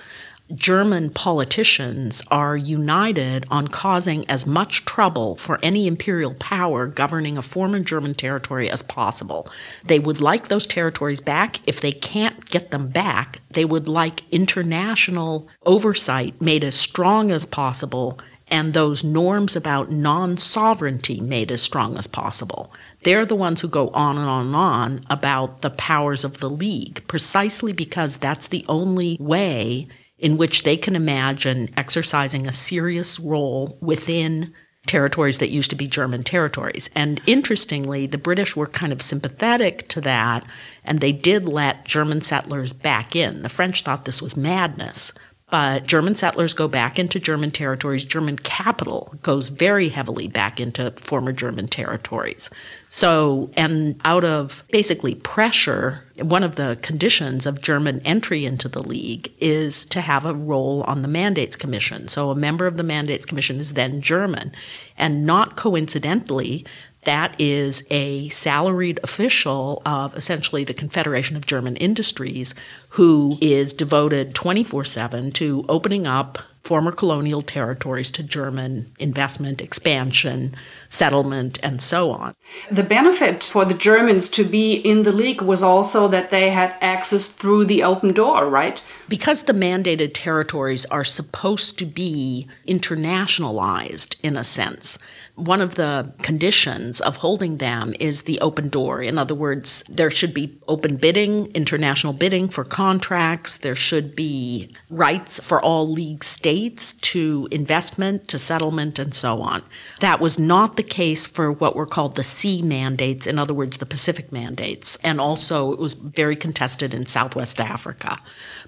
German 0.54 1.12
politicians 1.12 2.22
are 2.30 2.58
united 2.58 3.46
on 3.50 3.70
causing 3.70 4.30
as 4.30 4.46
much 4.46 4.84
trouble 4.84 5.38
for 5.38 5.60
any 5.64 5.88
imperial 5.88 6.34
power 6.36 6.88
governing 6.88 7.38
a 7.38 7.42
former 7.42 7.80
German 7.80 8.14
territory 8.14 8.70
as 8.70 8.82
possible. 8.84 9.48
They 9.86 10.00
would 10.00 10.20
like 10.20 10.50
those 10.50 10.68
territories 10.68 11.22
back. 11.22 11.62
If 11.66 11.80
they 11.80 11.94
can't 11.94 12.46
get 12.50 12.72
them 12.72 12.90
back, 12.90 13.40
they 13.52 13.64
would 13.64 13.88
like 13.88 14.24
international 14.32 15.48
oversight 15.66 16.42
made 16.42 16.66
as 16.66 16.76
strong 16.76 17.32
as 17.32 17.46
possible 17.46 18.20
and 18.51 18.74
those 18.74 19.03
norms 19.03 19.55
about 19.55 19.89
non 19.89 20.38
sovereignty 20.38 21.22
made 21.22 21.51
as 21.51 21.62
strong 21.62 21.98
as 21.98 22.05
possible. 22.05 22.72
They're 23.03 23.25
the 23.25 23.36
ones 23.36 23.62
who 23.62 23.70
go 23.70 23.89
on 23.89 24.17
and 24.17 24.27
on 24.27 24.48
and 24.48 24.55
on 24.55 25.05
about 25.10 25.62
the 25.62 25.70
powers 25.72 26.24
of 26.24 26.39
the 26.39 26.50
League, 26.50 27.01
precisely 27.08 27.72
because 27.72 28.17
that's 28.17 28.48
the 28.48 28.65
only 28.67 29.17
way 29.20 29.88
in 30.20 30.38
which 30.38 30.63
they 30.63 30.77
can 30.77 30.96
imagine 30.96 31.70
exercising 31.75 32.46
a 32.46 32.51
serious 32.51 33.20
role 33.20 33.77
within 33.81 34.53
territories 34.86 35.38
that 35.38 35.50
used 35.50 35.70
to 35.70 35.75
be 35.75 35.88
German 35.88 36.24
territories. 36.24 36.89
And 36.96 37.22
interestingly, 37.25 38.08
the 38.08 38.17
British 38.17 38.55
were 38.55 38.67
kind 38.67 38.91
of 38.91 39.01
sympathetic 39.01 39.88
to 39.89 40.01
that, 40.01 40.43
and 40.84 41.00
they 41.00 41.12
did 41.12 41.48
let 41.48 41.86
German 41.86 42.22
settlers 42.22 42.74
back 42.74 43.15
in. 43.15 43.41
The 43.43 43.50
French 43.50 43.84
thought 43.84 44.05
this 44.05 44.22
was 44.22 44.36
madness, 44.36 45.13
but 45.51 45.86
German 45.86 46.15
settlers 46.15 46.53
go 46.53 46.70
back 46.70 46.98
into 46.98 47.20
German 47.20 47.51
territories. 47.51 48.05
German 48.05 48.38
capital 48.38 49.13
goes 49.22 49.50
very 49.50 49.89
heavily 49.89 50.29
back 50.29 50.62
into 50.62 50.91
former 50.91 51.34
German 51.34 51.67
territories. 51.67 52.50
So, 52.88 53.51
and 53.55 54.00
out 54.05 54.24
of 54.24 54.63
basically 54.72 55.15
pressure, 55.15 56.03
one 56.15 56.43
of 56.43 56.55
the 56.55 56.79
conditions 56.81 57.46
of 57.46 57.62
German 57.62 58.00
entry 58.05 58.46
into 58.46 58.70
the 58.70 58.81
League 58.81 59.31
is 59.39 59.86
to 59.88 60.00
have 60.00 60.25
a 60.25 60.34
role 60.34 60.84
on 60.84 61.01
the 61.01 61.08
Mandates 61.10 61.58
Commission. 61.58 62.08
So, 62.08 62.29
a 62.29 62.36
member 62.36 62.65
of 62.65 62.77
the 62.77 62.84
Mandates 62.84 63.25
Commission 63.25 63.60
is 63.60 63.74
then 63.74 64.01
German. 64.01 64.53
And 64.98 65.25
not 65.25 65.58
coincidentally, 65.58 66.65
that 67.03 67.36
is 67.39 67.84
a 67.89 68.29
salaried 68.29 69.00
official 69.03 69.81
of 69.86 70.15
essentially 70.15 70.63
the 70.63 70.74
Confederation 70.74 71.36
of 71.36 71.46
German 71.46 71.75
Industries 71.77 72.53
who 72.89 73.38
is 73.41 73.74
devoted 73.74 74.36
24 74.36 74.86
7 74.86 75.31
to 75.31 75.65
opening 75.67 76.05
up 76.05 76.39
former 76.63 76.91
colonial 76.91 77.41
territories 77.41 78.12
to 78.12 78.22
German 78.22 78.93
investment, 79.00 79.62
expansion, 79.62 80.55
settlement, 80.89 81.60
and 81.63 81.81
so 81.81 82.12
on. 82.12 82.36
The 82.70 82.84
benefit 82.84 83.43
for 83.43 83.65
the 83.65 83.74
Germans 83.74 84.29
to 84.29 84.43
be 84.43 84.74
in 84.74 85.01
the 85.01 85.12
League 85.12 85.41
was 85.41 85.63
also 85.63 86.08
that 86.10 86.29
they 86.29 86.51
had 86.51 86.75
access 86.79 87.29
through 87.29 87.65
the 87.65 87.81
open 87.81 88.13
door, 88.13 88.48
right? 88.48 88.81
Because 89.10 89.43
the 89.43 89.53
mandated 89.53 90.12
territories 90.13 90.86
are 90.86 91.03
supposed 91.03 91.79
to 91.79 91.86
be 91.86 92.48
internationalized 92.67 94.15
in 94.22 94.38
a 94.38 94.43
sense 94.43 95.00
one 95.41 95.60
of 95.60 95.75
the 95.75 96.13
conditions 96.21 97.01
of 97.01 97.17
holding 97.17 97.57
them 97.57 97.95
is 98.00 98.24
the 98.24 98.39
open 98.41 98.69
door. 98.69 99.01
In 99.01 99.17
other 99.17 99.33
words, 99.33 99.83
there 99.89 100.12
should 100.12 100.33
be 100.33 100.55
open 100.67 100.98
bidding, 100.98 101.48
international 101.53 102.13
bidding 102.13 102.48
for 102.48 102.63
contracts. 102.63 103.57
There 103.57 103.75
should 103.75 104.15
be 104.15 104.71
rights 104.89 105.39
for 105.39 105.60
all 105.60 105.89
league 105.89 106.24
states 106.24 106.93
to 106.93 107.48
investment, 107.50 108.27
to 108.27 108.38
settlement, 108.38 109.00
and 109.00 109.15
so 109.15 109.41
on. 109.41 109.63
That 110.00 110.19
was 110.19 110.38
not 110.38 110.77
the 110.77 110.83
case 110.83 111.25
for 111.25 111.51
what 111.51 111.75
were 111.75 111.88
called 111.88 112.15
the 112.15 112.24
sea 112.24 112.62
mandates, 112.62 113.25
in 113.25 113.39
other 113.39 113.53
words, 113.53 113.77
the 113.77 113.86
Pacific 113.88 114.31
mandates. 114.31 114.95
And 115.03 115.19
also, 115.19 115.71
it 115.74 115.79
was 115.79 115.95
very 115.95 116.36
contested 116.36 116.93
in 116.93 117.07
Southwest 117.07 117.60
Africa. 117.60 118.19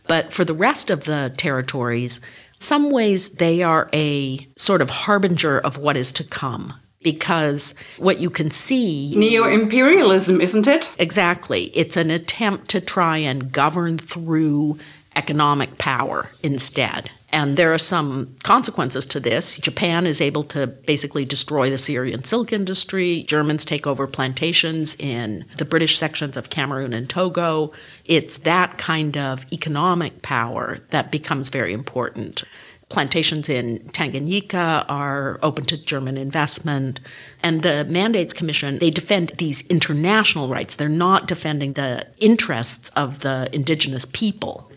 But 0.07 0.33
for 0.33 0.43
the 0.43 0.53
rest 0.53 0.89
of 0.89 1.05
the 1.05 1.33
territories, 1.37 2.19
some 2.63 2.91
ways 2.91 3.29
they 3.29 3.61
are 3.61 3.89
a 3.93 4.47
sort 4.55 4.81
of 4.81 4.89
harbinger 4.89 5.59
of 5.59 5.77
what 5.77 5.97
is 5.97 6.11
to 6.13 6.23
come 6.23 6.73
because 7.01 7.75
what 7.97 8.19
you 8.19 8.29
can 8.29 8.49
see 8.49 9.13
neo 9.15 9.43
imperialism 9.43 10.39
isn't 10.39 10.67
it? 10.67 10.89
Exactly. 10.97 11.65
It's 11.75 11.97
an 11.97 12.09
attempt 12.09 12.69
to 12.69 12.79
try 12.79 13.17
and 13.17 13.51
govern 13.51 13.97
through 13.97 14.79
economic 15.15 15.77
power 15.77 16.29
instead 16.41 17.11
and 17.33 17.57
there 17.57 17.73
are 17.73 17.79
some 17.79 18.35
consequences 18.43 19.07
to 19.07 19.19
this. 19.19 19.57
Japan 19.57 20.05
is 20.05 20.21
able 20.21 20.43
to 20.43 20.67
basically 20.67 21.25
destroy 21.25 21.71
the 21.71 21.79
Syrian 21.79 22.23
silk 22.23 22.53
industry. 22.53 23.23
Germans 23.23 23.65
take 23.65 23.87
over 23.87 24.05
plantations 24.05 24.95
in 24.99 25.43
the 25.57 25.65
British 25.65 25.97
sections 25.97 26.37
of 26.37 26.51
Cameroon 26.51 26.93
and 26.93 27.09
Togo. 27.09 27.73
It's 28.05 28.37
that 28.37 28.77
kind 28.77 29.17
of 29.17 29.51
economic 29.51 30.21
power 30.21 30.79
that 30.91 31.11
becomes 31.11 31.49
very 31.49 31.73
important. 31.73 32.43
Plantations 32.89 33.49
in 33.49 33.79
Tanganyika 33.93 34.85
are 34.87 35.39
open 35.41 35.65
to 35.65 35.77
German 35.77 36.17
investment. 36.17 36.99
And 37.41 37.63
the 37.63 37.83
Mandates 37.85 38.33
Commission, 38.33 38.77
they 38.77 38.91
defend 38.91 39.31
these 39.39 39.61
international 39.61 40.49
rights. 40.49 40.75
They're 40.75 40.87
not 40.87 41.27
defending 41.27 41.73
the 41.73 42.05
interests 42.19 42.89
of 42.89 43.21
the 43.21 43.49
indigenous 43.51 44.05
people 44.05 44.69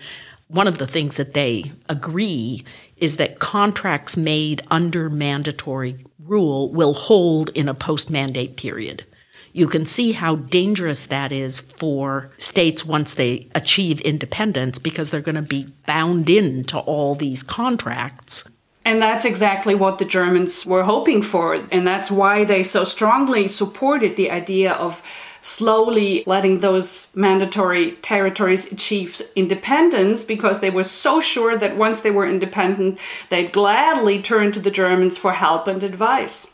one 0.48 0.68
of 0.68 0.78
the 0.78 0.86
things 0.86 1.16
that 1.16 1.34
they 1.34 1.72
agree 1.88 2.64
is 2.96 3.16
that 3.16 3.38
contracts 3.38 4.16
made 4.16 4.62
under 4.70 5.10
mandatory 5.10 6.04
rule 6.20 6.72
will 6.72 6.94
hold 6.94 7.50
in 7.50 7.68
a 7.68 7.74
post 7.74 8.10
mandate 8.10 8.56
period. 8.56 9.04
You 9.52 9.68
can 9.68 9.86
see 9.86 10.12
how 10.12 10.36
dangerous 10.36 11.06
that 11.06 11.32
is 11.32 11.60
for 11.60 12.30
states 12.36 12.84
once 12.84 13.14
they 13.14 13.48
achieve 13.54 14.00
independence 14.02 14.78
because 14.78 15.10
they're 15.10 15.20
going 15.20 15.34
to 15.34 15.42
be 15.42 15.72
bound 15.86 16.28
into 16.28 16.78
all 16.78 17.14
these 17.14 17.42
contracts 17.42 18.44
And 18.86 19.02
that's 19.02 19.24
exactly 19.24 19.74
what 19.74 19.98
the 19.98 20.04
Germans 20.04 20.64
were 20.64 20.84
hoping 20.84 21.20
for. 21.20 21.54
And 21.72 21.84
that's 21.84 22.08
why 22.08 22.44
they 22.44 22.62
so 22.62 22.84
strongly 22.84 23.48
supported 23.48 24.14
the 24.14 24.30
idea 24.30 24.74
of 24.74 25.02
slowly 25.46 26.24
letting 26.26 26.58
those 26.58 27.14
mandatory 27.14 27.92
territories 28.02 28.70
achieve 28.72 29.22
independence 29.36 30.24
because 30.24 30.58
they 30.58 30.70
were 30.70 30.84
so 30.84 31.20
sure 31.20 31.56
that 31.56 31.76
once 31.76 32.00
they 32.00 32.10
were 32.10 32.28
independent, 32.28 32.98
they'd 33.28 33.52
gladly 33.52 34.20
turn 34.20 34.50
to 34.50 34.60
the 34.60 34.70
Germans 34.70 35.16
for 35.16 35.32
help 35.32 35.68
and 35.68 35.84
advice. 35.84 36.50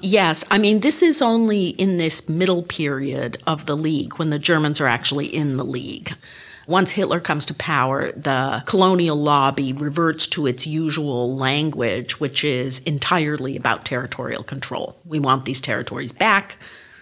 Yes, 0.00 0.44
I 0.50 0.58
mean, 0.58 0.80
this 0.80 1.02
is 1.02 1.20
only 1.20 1.70
in 1.70 1.96
this 1.96 2.28
middle 2.28 2.62
period 2.62 3.42
of 3.46 3.66
the 3.66 3.76
League 3.76 4.14
when 4.14 4.30
the 4.30 4.38
Germans 4.38 4.80
are 4.80 4.86
actually 4.86 5.26
in 5.26 5.56
the 5.56 5.64
League. 5.64 6.14
Once 6.68 6.92
Hitler 6.92 7.18
comes 7.18 7.44
to 7.46 7.54
power, 7.54 8.12
the 8.12 8.62
colonial 8.64 9.16
lobby 9.16 9.72
reverts 9.72 10.28
to 10.28 10.46
its 10.46 10.68
usual 10.68 11.36
language, 11.36 12.20
which 12.20 12.44
is 12.44 12.78
entirely 12.80 13.56
about 13.56 13.84
territorial 13.84 14.44
control. 14.44 14.96
We 15.04 15.18
want 15.18 15.46
these 15.46 15.60
territories 15.60 16.12
back, 16.12 16.56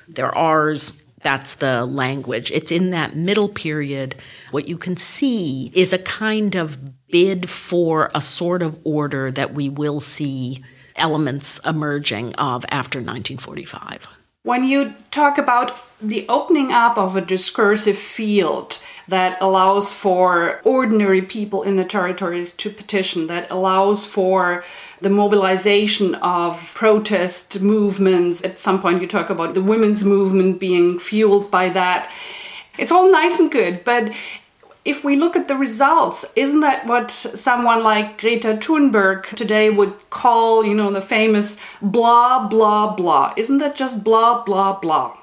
they're 0.09 0.35
ours. 0.35 1.03
That's 1.23 1.55
the 1.55 1.85
language. 1.85 2.51
It's 2.51 2.71
in 2.71 2.91
that 2.91 3.17
middle 3.17 3.49
period. 3.49 4.15
What 4.51 4.69
you 4.69 4.79
can 4.79 4.97
see 4.97 5.71
is 5.75 5.93
a 5.93 5.99
kind 5.99 6.55
of 6.55 7.09
bid 7.09 7.51
for 7.51 8.11
a 8.15 8.21
sort 8.21 8.63
of 8.63 8.79
order 8.85 9.31
that 9.31 9.55
we 9.55 9.69
will 9.69 10.01
see 10.01 10.63
elements 10.97 11.61
emerging 11.65 12.35
of 12.35 12.65
after 12.71 12.99
1945. 12.99 14.07
When 14.49 14.65
you 14.65 14.95
talk 15.11 15.37
about 15.37 15.79
the 16.01 16.27
opening 16.27 16.73
up 16.73 16.97
of 16.97 17.15
a 17.15 17.21
discursive 17.21 17.99
field 17.99 18.79
that 19.07 19.37
allows 19.43 19.93
for 19.93 20.63
ordinary 20.65 21.21
people 21.21 21.63
in 21.63 21.77
the 21.77 21.85
territories 21.85 22.55
to 22.55 22.71
petition, 22.71 23.27
that 23.27 23.51
allows 23.51 24.07
for 24.07 24.65
the 25.03 25.11
mobilization 25.11 26.15
of 26.15 26.73
protest 26.75 27.61
movements, 27.61 28.43
at 28.43 28.59
some 28.59 28.81
point 28.81 29.03
you 29.03 29.07
talk 29.07 29.29
about 29.29 29.53
the 29.53 29.61
women's 29.61 30.03
movement 30.03 30.59
being 30.59 30.99
fueled 30.99 31.51
by 31.51 31.69
that. 31.69 32.11
It's 32.79 32.91
all 32.91 33.13
nice 33.13 33.39
and 33.39 33.53
good, 33.53 33.85
but 33.85 34.15
if 34.85 35.05
we 35.05 35.17
look 35.17 35.37
at 35.37 35.49
the 35.49 35.57
results, 35.57 36.25
isn't 36.37 36.61
that 36.61 36.87
what 36.87 37.11
someone 37.11 37.83
like 37.83 38.21
Greta 38.21 38.57
Thunberg 38.61 39.25
today 39.37 39.71
would 39.71 40.11
call, 40.11 40.65
you 40.65 40.75
know, 40.75 40.91
the 40.91 41.01
famous 41.01 41.59
blah 41.83 42.47
blah 42.47 42.95
blah? 42.95 43.35
Isn't 43.37 43.59
that 43.59 43.77
just 43.77 44.05
blah 44.05 44.45
blah 44.45 44.79
blah? 44.79 45.17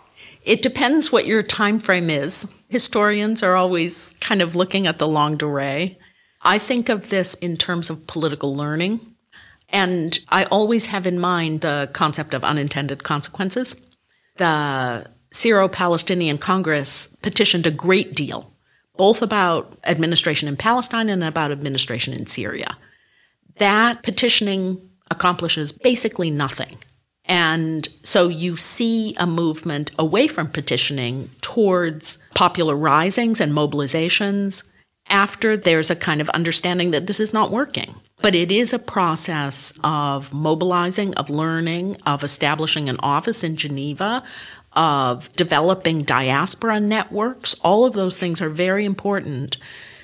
It 0.43 0.61
depends 0.61 1.11
what 1.11 1.25
your 1.25 1.41
time 1.41 1.79
frame 1.79 2.09
is. 2.09 2.47
Historians 2.69 3.41
are 3.41 3.55
always 3.55 4.13
kind 4.19 4.41
of 4.41 4.55
looking 4.55 4.85
at 4.85 4.99
the 4.99 5.07
longue 5.07 5.39
durée. 5.39 5.97
I 6.41 6.59
think 6.59 6.89
of 6.89 7.09
this 7.09 7.33
in 7.35 7.57
terms 7.57 7.89
of 7.89 8.05
political 8.05 8.55
learning, 8.55 8.99
and 9.69 10.19
I 10.29 10.43
always 10.45 10.87
have 10.87 11.07
in 11.07 11.19
mind 11.19 11.61
the 11.61 11.89
concept 11.93 12.35
of 12.35 12.43
unintended 12.43 13.03
consequences. 13.03 13.75
The 14.37 15.07
Syro 15.31 15.67
Palestinian 15.67 16.37
Congress 16.37 17.07
petitioned 17.23 17.65
a 17.65 17.71
great 17.71 18.13
deal 18.13 18.54
both 18.97 19.21
about 19.21 19.77
administration 19.83 20.47
in 20.47 20.57
Palestine 20.57 21.09
and 21.09 21.23
about 21.23 21.51
administration 21.51 22.13
in 22.13 22.25
Syria. 22.25 22.77
That 23.57 24.03
petitioning 24.03 24.81
accomplishes 25.11 25.71
basically 25.71 26.29
nothing. 26.29 26.77
And 27.25 27.87
so 28.03 28.27
you 28.27 28.55
see 28.55 29.15
a 29.17 29.25
movement 29.25 29.91
away 29.97 30.27
from 30.27 30.49
petitioning 30.49 31.29
towards 31.41 32.19
popular 32.35 32.75
risings 32.75 33.39
and 33.41 33.51
mobilizations 33.51 34.63
after 35.07 35.55
there's 35.55 35.89
a 35.89 35.95
kind 35.95 36.21
of 36.21 36.29
understanding 36.29 36.91
that 36.91 37.07
this 37.07 37.19
is 37.19 37.33
not 37.33 37.51
working. 37.51 37.95
But 38.21 38.33
it 38.33 38.51
is 38.51 38.73
a 38.73 38.79
process 38.79 39.73
of 39.83 40.33
mobilizing, 40.33 41.13
of 41.15 41.29
learning, 41.29 41.97
of 42.05 42.23
establishing 42.23 42.89
an 42.89 42.97
office 43.01 43.43
in 43.43 43.55
Geneva, 43.55 44.23
of 44.75 45.31
developing 45.35 46.03
diaspora 46.03 46.79
networks. 46.79 47.53
All 47.61 47.85
of 47.85 47.93
those 47.93 48.17
things 48.17 48.41
are 48.41 48.49
very 48.49 48.85
important. 48.85 49.57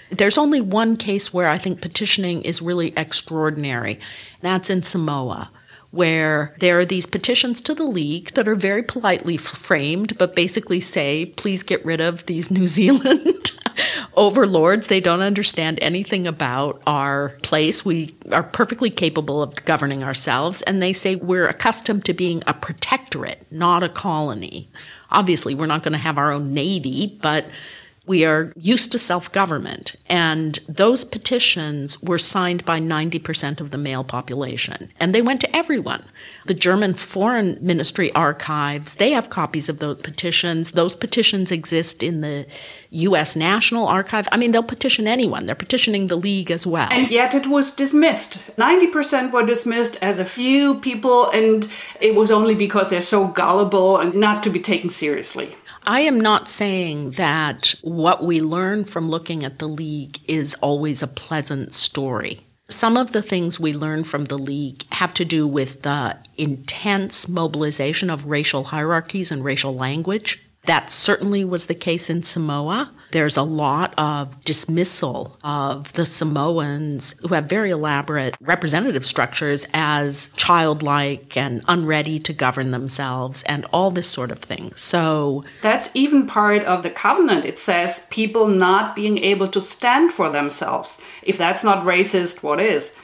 There's 0.10 0.38
only 0.38 0.62
one 0.62 0.98
case 0.98 1.34
where 1.34 1.48
I 1.48 1.58
think 1.58 1.82
petitioning 1.82 2.42
is 2.42 2.62
really 2.62 2.94
extraordinary. 2.98 4.00
That's 4.42 4.70
in 4.70 4.84
Samoa, 4.84 5.50
where 5.92 6.56
there 6.60 6.80
are 6.80 6.86
these 6.86 7.06
petitions 7.06 7.62
to 7.62 7.76
the 7.76 7.84
League 7.84 8.34
that 8.34 8.48
are 8.48 8.56
very 8.56 8.82
politely 8.82 9.38
framed, 9.38 10.18
but 10.18 10.36
basically 10.36 10.80
say, 10.80 11.26
please 11.38 11.64
get 11.64 11.84
rid 11.86 12.02
of 12.02 12.26
these 12.26 12.50
New 12.50 12.68
Zealand 12.80 13.52
overlords. 14.16 14.88
They 14.88 15.02
don't 15.02 15.22
understand 15.22 15.80
anything 15.82 16.28
about 16.28 16.82
our 16.88 17.38
place. 17.42 17.84
We 17.84 18.16
are 18.32 18.44
perfectly 18.44 18.90
capable 18.90 19.42
of 19.42 19.56
governing 19.66 20.04
ourselves. 20.04 20.62
And 20.64 20.82
they 20.82 20.94
say 20.94 21.16
we're 21.16 21.48
accustomed 21.48 22.06
to 22.06 22.14
being 22.14 22.42
a 22.48 22.54
protectorate, 22.54 23.46
not 23.52 23.84
a 23.84 23.90
colony. 23.90 24.70
Obviously, 25.10 25.54
we're 25.54 25.66
not 25.66 25.84
going 25.84 25.92
to 25.92 25.98
have 25.98 26.18
our 26.18 26.32
own 26.32 26.54
navy, 26.54 27.20
but 27.22 27.46
we 28.12 28.26
are 28.26 28.52
used 28.58 28.92
to 28.92 29.00
self 29.00 29.32
government. 29.32 29.96
And 30.10 30.60
those 30.68 31.06
petitions 31.06 32.04
were 32.04 32.18
signed 32.18 32.66
by 32.66 32.78
90% 32.78 33.62
of 33.62 33.72
the 33.72 33.78
male 33.78 34.04
population. 34.04 34.92
And 35.00 35.16
they 35.16 35.22
went 35.22 35.40
to 35.42 35.56
everyone. 35.56 36.04
The 36.46 36.54
German 36.54 36.94
Foreign 36.96 37.58
Ministry 37.62 38.12
archives, 38.12 38.96
they 38.96 39.12
have 39.12 39.30
copies 39.30 39.70
of 39.70 39.80
those 39.80 40.02
petitions. 40.02 40.72
Those 40.72 40.94
petitions 40.94 41.54
exist 41.54 42.04
in 42.04 42.20
the 42.20 42.46
U.S. 42.90 43.38
National 43.38 43.88
Archive. 43.88 44.28
I 44.34 44.36
mean, 44.36 44.52
they'll 44.52 44.62
petition 44.62 45.08
anyone. 45.08 45.46
They're 45.46 45.56
petitioning 45.56 46.08
the 46.08 46.18
League 46.18 46.52
as 46.52 46.68
well. 46.68 46.90
And 46.92 47.10
yet 47.10 47.34
it 47.34 47.48
was 47.48 47.72
dismissed. 47.72 48.40
90% 48.58 49.32
were 49.32 49.46
dismissed 49.46 49.98
as 50.02 50.20
a 50.20 50.26
few 50.26 50.82
people, 50.82 51.30
and 51.30 51.70
it 52.02 52.14
was 52.16 52.30
only 52.30 52.56
because 52.56 52.90
they're 52.90 53.00
so 53.00 53.28
gullible 53.28 53.98
and 53.98 54.14
not 54.14 54.44
to 54.44 54.50
be 54.50 54.60
taken 54.60 54.90
seriously. 54.90 55.56
I 55.86 56.02
am 56.02 56.20
not 56.20 56.48
saying 56.48 57.12
that 57.12 57.74
what 57.82 58.24
we 58.24 58.40
learn 58.40 58.86
from 58.86 59.10
looking 59.10 59.44
at 59.44 59.60
the 59.60 59.68
League 59.68 60.20
is 60.28 60.54
always 60.56 61.02
a 61.02 61.08
pleasant 61.08 61.74
story. 61.74 62.42
Some 62.70 62.96
of 62.96 63.12
the 63.12 63.22
things 63.22 63.60
we 63.60 63.74
learn 63.74 64.04
from 64.04 64.26
the 64.26 64.38
League 64.38 64.86
have 64.94 65.14
to 65.16 65.26
do 65.26 65.48
with 65.48 65.82
the 65.82 66.18
intense 66.38 67.28
mobilization 67.28 68.10
of 68.10 68.28
racial 68.28 68.66
hierarchies 68.66 69.32
and 69.32 69.44
racial 69.44 69.76
language 69.76 70.42
that 70.66 70.92
certainly 70.92 71.44
was 71.44 71.66
the 71.66 71.76
case 71.76 72.10
in 72.10 72.24
Samoa. 72.24 72.92
There's 73.12 73.36
a 73.36 73.44
lot 73.44 73.94
of 73.98 74.44
dismissal 74.46 75.38
of 75.44 75.92
the 75.94 76.06
Samoans 76.06 77.16
who 77.20 77.30
have 77.30 77.46
very 77.46 77.72
elaborate 77.72 78.36
representative 78.40 79.06
structures 79.06 79.66
as 79.74 80.30
childlike 80.36 81.36
and 81.36 81.64
unready 81.68 82.20
to 82.20 82.32
govern 82.32 82.72
themselves 82.72 83.44
and 83.44 83.66
all 83.74 83.92
this 83.92 84.08
sort 84.08 84.32
of 84.32 84.40
thing. 84.40 84.72
So 84.76 85.44
that's 85.62 85.90
even 85.94 86.28
part 86.28 86.64
of 86.64 86.84
the 86.84 86.90
covenant. 86.90 87.44
It 87.44 87.60
says 87.60 88.06
people 88.10 88.48
not 88.48 88.96
being 88.96 89.18
able 89.18 89.48
to 89.50 89.62
stand 89.62 90.14
for 90.14 90.30
themselves. 90.30 91.02
If 91.24 91.38
that's 91.38 91.64
not 91.64 91.86
racist, 91.86 92.44
what 92.44 92.62
is? 92.62 92.96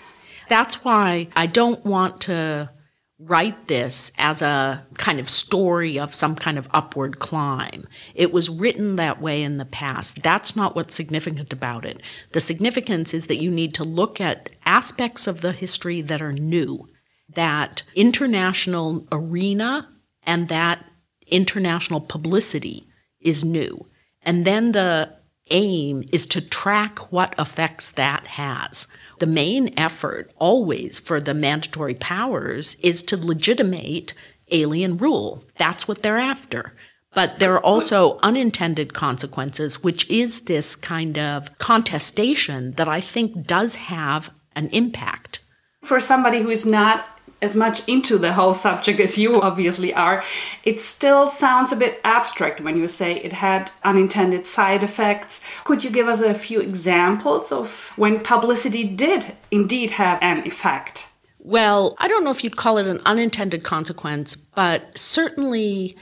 That's 0.48 0.84
why 0.86 1.28
I 1.36 1.48
don't 1.48 1.84
want 1.86 2.22
to 2.22 2.70
write 3.19 3.67
this 3.67 4.12
as 4.17 4.41
a 4.43 4.86
kind 4.95 5.19
of 5.19 5.30
story 5.30 5.97
of 5.97 6.13
some 6.13 6.36
kind 6.36 6.58
of 6.58 6.67
upward 6.71 7.17
climb. 7.17 7.88
It 8.13 8.32
was 8.32 8.49
written 8.49 8.95
that 8.97 9.19
way 9.19 9.41
in 9.41 9.58
the 9.58 9.65
past. 9.65 10.21
That's 10.21 10.56
not 10.56 10.75
what's 10.75 10.93
significant 10.93 11.51
about 11.51 11.84
it. 11.84 12.01
The 12.34 12.41
significance 12.41 13.13
is 13.13 13.27
that 13.27 13.41
you 13.41 13.49
need 13.49 13.73
to 13.75 13.84
look 13.84 14.21
at 14.21 14.51
aspects 14.65 15.25
of 15.25 15.41
the 15.41 15.51
history 15.51 16.01
that 16.01 16.21
are 16.21 16.34
new, 16.34 16.88
that 17.34 17.82
international 17.95 19.08
arena 19.12 19.89
and 20.23 20.47
that 20.49 20.86
international 21.25 22.01
publicity 22.01 22.86
is 23.19 23.43
new. 23.43 23.88
And 24.21 24.45
then 24.45 24.73
the 24.73 25.16
aim 25.51 26.03
is 26.12 26.25
to 26.27 26.41
track 26.41 27.12
what 27.12 27.36
effects 27.38 27.91
that 27.91 28.27
has. 28.27 28.88
The 29.19 29.25
main 29.25 29.73
effort, 29.77 30.31
always 30.38 30.99
for 30.99 31.19
the 31.19 31.33
mandatory 31.33 31.95
powers, 31.95 32.75
is 32.81 33.01
to 33.03 33.17
legitimate 33.17 34.13
alien 34.51 34.97
rule. 34.97 35.43
That's 35.57 35.88
what 35.88 36.01
they're 36.03 36.17
after. 36.17 36.73
But 37.13 37.39
there 37.39 37.53
are 37.53 37.63
also 37.63 38.19
unintended 38.21 38.93
consequences, 38.93 39.83
which 39.83 40.07
is 40.10 40.41
this 40.41 40.75
kind 40.75 41.17
of 41.17 41.57
contestation 41.57 42.73
that 42.73 42.88
I 42.88 43.01
think 43.01 43.47
does 43.47 43.75
have 43.75 44.29
an 44.55 44.67
impact. 44.67 45.39
For 45.83 45.99
somebody 45.99 46.41
who 46.41 46.49
is 46.49 46.65
not 46.65 47.16
as 47.41 47.56
much 47.56 47.88
into 47.88 48.17
the 48.17 48.34
whole 48.34 48.54
subject 48.54 49.00
as 49.00 49.17
you 49.17 49.41
obviously 49.41 49.93
are, 49.93 50.23
it 50.63 50.80
still 50.80 51.30
sounds 51.30 51.71
a 51.71 51.76
bit 51.76 52.02
abstract 52.04 52.62
when 52.62 52.78
you 52.78 52.88
say 52.88 53.15
it 53.15 53.34
had 53.34 53.71
unintended 53.84 54.47
side 54.47 54.84
effects. 54.84 55.43
Could 55.63 55.84
you 55.84 55.89
give 55.89 56.08
us 56.08 56.21
a 56.21 56.34
few 56.34 56.60
examples 56.60 57.52
of 57.52 57.93
when 57.95 58.19
publicity 58.19 58.84
did 58.84 59.34
indeed 59.52 59.91
have 59.91 60.19
an 60.21 60.45
effect? 60.45 61.08
Well, 61.39 61.95
I 62.00 62.08
don't 62.08 62.23
know 62.23 62.32
if 62.32 62.43
you'd 62.43 62.58
call 62.58 62.78
it 62.78 62.88
an 62.88 63.02
unintended 63.06 63.63
consequence, 63.63 64.36
but 64.36 64.97
certainly 64.97 65.95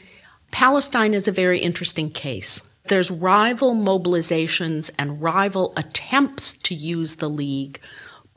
Palestine 0.52 1.14
is 1.14 1.28
a 1.28 1.32
very 1.32 1.60
interesting 1.60 2.10
case. 2.10 2.64
There's 2.88 3.12
rival 3.12 3.76
mobilizations 3.76 4.92
and 4.98 5.22
rival 5.22 5.74
attempts 5.76 6.54
to 6.54 6.76
use 6.76 7.16
the 7.16 7.30
League 7.30 7.80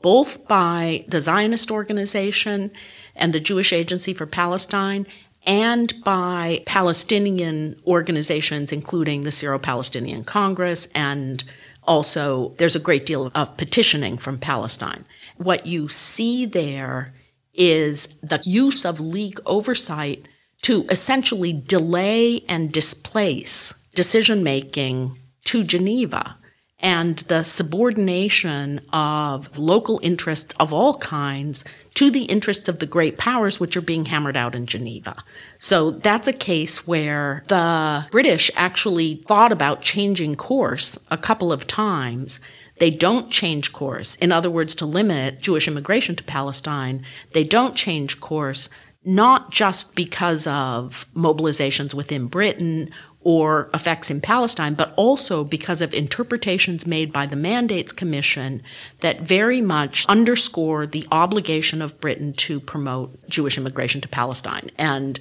both 0.01 0.47
by 0.47 1.05
the 1.07 1.19
Zionist 1.19 1.71
organization 1.71 2.71
and 3.15 3.33
the 3.33 3.39
Jewish 3.39 3.73
Agency 3.73 4.13
for 4.13 4.25
Palestine 4.25 5.05
and 5.45 5.93
by 6.03 6.63
Palestinian 6.65 7.75
organizations, 7.87 8.71
including 8.71 9.23
the 9.23 9.31
Syro 9.31 9.57
Palestinian 9.57 10.23
Congress, 10.23 10.87
and 10.93 11.43
also 11.83 12.53
there's 12.57 12.75
a 12.75 12.79
great 12.79 13.05
deal 13.05 13.31
of 13.33 13.57
petitioning 13.57 14.17
from 14.17 14.37
Palestine. 14.37 15.05
What 15.37 15.65
you 15.65 15.89
see 15.89 16.45
there 16.45 17.13
is 17.53 18.07
the 18.21 18.41
use 18.43 18.85
of 18.85 18.99
league 18.99 19.39
oversight 19.45 20.25
to 20.61 20.85
essentially 20.89 21.53
delay 21.53 22.43
and 22.47 22.71
displace 22.71 23.73
decision 23.95 24.43
making 24.43 25.17
to 25.45 25.63
Geneva 25.63 26.37
and 26.79 27.17
the 27.27 27.43
subordination 27.43 28.79
of 28.93 29.57
local 29.57 29.99
interests 30.01 30.55
of 30.59 30.73
all 30.73 30.97
kinds 30.97 31.65
to 31.95 32.09
the 32.09 32.23
interests 32.23 32.69
of 32.69 32.79
the 32.79 32.85
great 32.85 33.17
powers 33.17 33.59
which 33.59 33.75
are 33.75 33.81
being 33.81 34.05
hammered 34.05 34.37
out 34.37 34.55
in 34.55 34.65
Geneva. 34.65 35.15
So 35.57 35.91
that's 35.91 36.27
a 36.27 36.33
case 36.33 36.87
where 36.87 37.43
the 37.47 38.05
British 38.11 38.49
actually 38.55 39.15
thought 39.27 39.51
about 39.51 39.81
changing 39.81 40.35
course 40.35 40.97
a 41.11 41.17
couple 41.17 41.51
of 41.51 41.67
times. 41.67 42.39
They 42.79 42.89
don't 42.89 43.29
change 43.29 43.73
course. 43.73 44.15
In 44.15 44.31
other 44.31 44.49
words, 44.49 44.73
to 44.75 44.85
limit 44.85 45.41
Jewish 45.41 45.67
immigration 45.67 46.15
to 46.15 46.23
Palestine, 46.23 47.03
they 47.33 47.43
don't 47.43 47.75
change 47.75 48.21
course 48.21 48.69
not 49.05 49.49
just 49.51 49.95
because 49.95 50.45
of 50.45 51.05
mobilizations 51.15 51.93
within 51.93 52.27
Britain 52.27 52.91
or 53.21 53.69
effects 53.73 54.09
in 54.09 54.21
Palestine, 54.21 54.73
but 54.73 54.93
also 54.95 55.43
because 55.43 55.81
of 55.81 55.93
interpretations 55.93 56.87
made 56.87 57.11
by 57.11 57.25
the 57.25 57.35
Mandates 57.35 57.91
Commission 57.91 58.61
that 59.01 59.21
very 59.21 59.61
much 59.61 60.05
underscore 60.07 60.87
the 60.87 61.05
obligation 61.11 61.81
of 61.81 61.99
Britain 61.99 62.31
to 62.33 62.59
promote 62.59 63.29
Jewish 63.29 63.57
immigration 63.57 63.99
to 64.01 64.07
Palestine. 64.07 64.71
And 64.77 65.19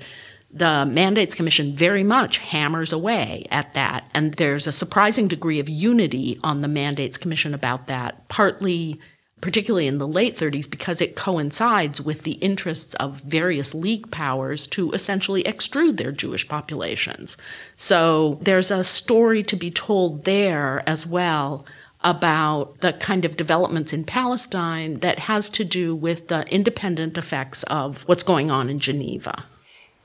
the 0.50 0.86
Mandates 0.86 1.34
Commission 1.34 1.74
very 1.76 2.04
much 2.04 2.38
hammers 2.38 2.92
away 2.92 3.46
at 3.50 3.74
that. 3.74 4.04
And 4.14 4.34
there's 4.34 4.66
a 4.66 4.72
surprising 4.72 5.28
degree 5.28 5.60
of 5.60 5.68
unity 5.68 6.38
on 6.42 6.62
the 6.62 6.68
Mandates 6.68 7.18
Commission 7.18 7.52
about 7.52 7.88
that, 7.88 8.28
partly 8.28 9.00
particularly 9.40 9.86
in 9.86 9.98
the 9.98 10.08
late 10.08 10.36
30s, 10.36 10.68
because 10.68 11.00
it 11.00 11.16
coincides 11.16 12.00
with 12.00 12.22
the 12.22 12.32
interests 12.32 12.94
of 12.94 13.20
various 13.20 13.74
League 13.74 14.10
powers 14.10 14.66
to 14.68 14.92
essentially 14.92 15.42
extrude 15.44 15.96
their 15.96 16.12
Jewish 16.12 16.48
populations. 16.48 17.36
So 17.76 18.38
there's 18.42 18.70
a 18.70 18.84
story 18.84 19.42
to 19.44 19.56
be 19.56 19.70
told 19.70 20.24
there 20.24 20.82
as 20.88 21.06
well 21.06 21.64
about 22.02 22.80
the 22.80 22.92
kind 22.92 23.24
of 23.24 23.36
developments 23.36 23.92
in 23.92 24.04
Palestine 24.04 25.00
that 25.00 25.18
has 25.20 25.50
to 25.50 25.64
do 25.64 25.94
with 25.94 26.28
the 26.28 26.46
independent 26.52 27.18
effects 27.18 27.64
of 27.64 28.02
what's 28.04 28.22
going 28.22 28.50
on 28.50 28.68
in 28.68 28.78
Geneva. 28.78 29.44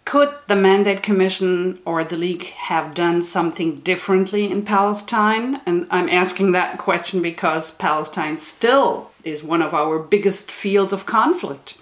Could 0.05 0.33
the 0.47 0.55
Mandate 0.55 1.01
Commission 1.01 1.79
or 1.85 2.03
the 2.03 2.17
League 2.17 2.45
have 2.45 2.93
done 2.93 3.21
something 3.21 3.77
differently 3.77 4.51
in 4.51 4.63
Palestine? 4.63 5.61
And 5.65 5.87
I'm 5.89 6.09
asking 6.09 6.51
that 6.51 6.77
question 6.77 7.21
because 7.21 7.71
Palestine 7.71 8.37
still 8.37 9.11
is 9.23 9.43
one 9.43 9.61
of 9.61 9.73
our 9.73 9.99
biggest 9.99 10.51
fields 10.51 10.93
of 10.93 11.05
conflict. 11.05 11.77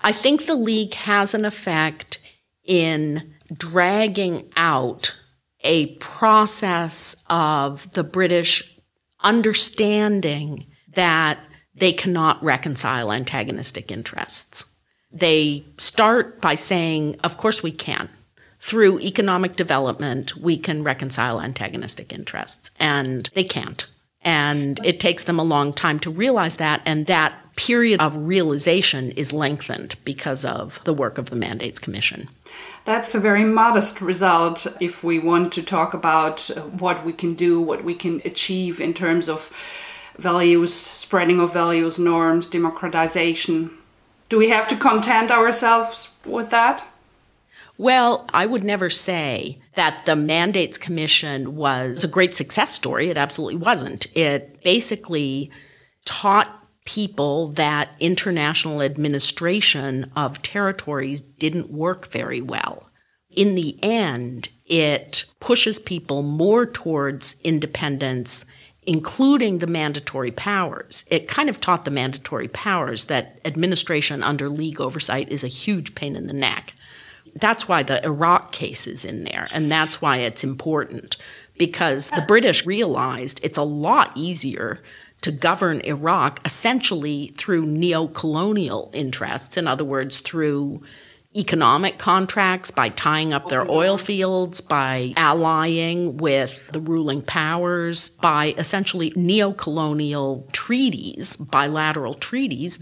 I 0.00 0.12
think 0.12 0.46
the 0.46 0.54
League 0.54 0.94
has 0.94 1.34
an 1.34 1.44
effect 1.44 2.18
in 2.64 3.34
dragging 3.52 4.50
out 4.56 5.16
a 5.62 5.86
process 5.96 7.16
of 7.28 7.92
the 7.92 8.04
British 8.04 8.62
understanding 9.20 10.66
that 10.94 11.38
they 11.74 11.92
cannot 11.92 12.42
reconcile 12.42 13.12
antagonistic 13.12 13.90
interests. 13.90 14.66
They 15.10 15.64
start 15.78 16.40
by 16.40 16.54
saying, 16.54 17.18
of 17.24 17.36
course 17.36 17.62
we 17.62 17.72
can. 17.72 18.08
Through 18.60 19.00
economic 19.00 19.56
development, 19.56 20.36
we 20.36 20.58
can 20.58 20.84
reconcile 20.84 21.40
antagonistic 21.40 22.12
interests. 22.12 22.70
And 22.78 23.30
they 23.34 23.44
can't. 23.44 23.86
And 24.28 24.78
it 24.84 25.00
takes 25.00 25.24
them 25.24 25.38
a 25.38 25.42
long 25.42 25.72
time 25.72 25.98
to 26.00 26.10
realize 26.10 26.56
that. 26.56 26.82
And 26.84 27.06
that 27.06 27.32
period 27.56 27.98
of 27.98 28.14
realization 28.14 29.10
is 29.12 29.32
lengthened 29.32 29.96
because 30.04 30.44
of 30.44 30.78
the 30.84 30.92
work 30.92 31.16
of 31.16 31.30
the 31.30 31.36
Mandates 31.36 31.78
Commission. 31.78 32.28
That's 32.84 33.14
a 33.14 33.20
very 33.20 33.44
modest 33.44 34.02
result 34.02 34.66
if 34.80 35.02
we 35.02 35.18
want 35.18 35.54
to 35.54 35.62
talk 35.62 35.94
about 35.94 36.50
uh, 36.50 36.60
what 36.60 37.06
we 37.06 37.14
can 37.14 37.32
do, 37.34 37.58
what 37.58 37.84
we 37.84 37.94
can 37.94 38.20
achieve 38.26 38.82
in 38.82 38.92
terms 38.92 39.30
of 39.30 39.50
values, 40.18 40.74
spreading 40.74 41.40
of 41.40 41.54
values, 41.54 41.98
norms, 41.98 42.46
democratization. 42.46 43.70
Do 44.28 44.36
we 44.36 44.50
have 44.50 44.68
to 44.68 44.76
content 44.76 45.30
ourselves 45.30 46.10
with 46.26 46.50
that? 46.50 46.86
Well, 47.78 48.28
I 48.34 48.44
would 48.44 48.64
never 48.64 48.90
say 48.90 49.58
that 49.78 50.06
the 50.06 50.16
Mandates 50.16 50.76
Commission 50.76 51.54
was 51.54 52.02
a 52.02 52.08
great 52.08 52.34
success 52.34 52.74
story. 52.74 53.10
It 53.10 53.16
absolutely 53.16 53.56
wasn't. 53.56 54.08
It 54.16 54.60
basically 54.64 55.52
taught 56.04 56.66
people 56.84 57.52
that 57.52 57.90
international 58.00 58.82
administration 58.82 60.10
of 60.16 60.42
territories 60.42 61.20
didn't 61.20 61.70
work 61.70 62.08
very 62.08 62.40
well. 62.40 62.90
In 63.30 63.54
the 63.54 63.78
end, 63.80 64.48
it 64.66 65.26
pushes 65.38 65.78
people 65.78 66.22
more 66.22 66.66
towards 66.66 67.36
independence 67.44 68.44
including 68.88 69.58
the 69.58 69.66
mandatory 69.66 70.30
powers. 70.30 71.04
It 71.08 71.28
kind 71.28 71.50
of 71.50 71.60
taught 71.60 71.84
the 71.84 71.90
mandatory 71.90 72.48
powers 72.48 73.04
that 73.04 73.38
administration 73.44 74.22
under 74.22 74.48
league 74.48 74.80
oversight 74.80 75.28
is 75.30 75.44
a 75.44 75.48
huge 75.48 75.94
pain 75.94 76.16
in 76.16 76.26
the 76.26 76.32
neck. 76.32 76.72
That's 77.34 77.68
why 77.68 77.82
the 77.82 78.04
Iraq 78.04 78.52
case 78.52 78.86
is 78.86 79.04
in 79.04 79.24
there, 79.24 79.48
and 79.50 79.70
that's 79.70 80.00
why 80.00 80.18
it's 80.18 80.44
important 80.44 81.16
because 81.56 82.10
the 82.10 82.22
British 82.22 82.64
realized 82.64 83.40
it's 83.42 83.58
a 83.58 83.62
lot 83.62 84.12
easier 84.14 84.80
to 85.20 85.32
govern 85.32 85.80
Iraq 85.80 86.40
essentially 86.44 87.34
through 87.36 87.66
neo 87.66 88.06
colonial 88.06 88.90
interests, 88.94 89.56
in 89.56 89.66
other 89.66 89.84
words, 89.84 90.18
through 90.18 90.80
economic 91.36 91.98
contracts, 91.98 92.70
by 92.70 92.88
tying 92.88 93.32
up 93.32 93.48
their 93.48 93.70
oil 93.70 93.98
fields, 93.98 94.60
by 94.60 95.12
allying 95.16 96.16
with 96.16 96.70
the 96.72 96.80
ruling 96.80 97.22
powers, 97.22 98.08
by 98.08 98.54
essentially 98.56 99.12
neo 99.14 99.52
colonial 99.52 100.46
treaties, 100.52 101.36
bilateral 101.36 102.14
treaties. 102.14 102.78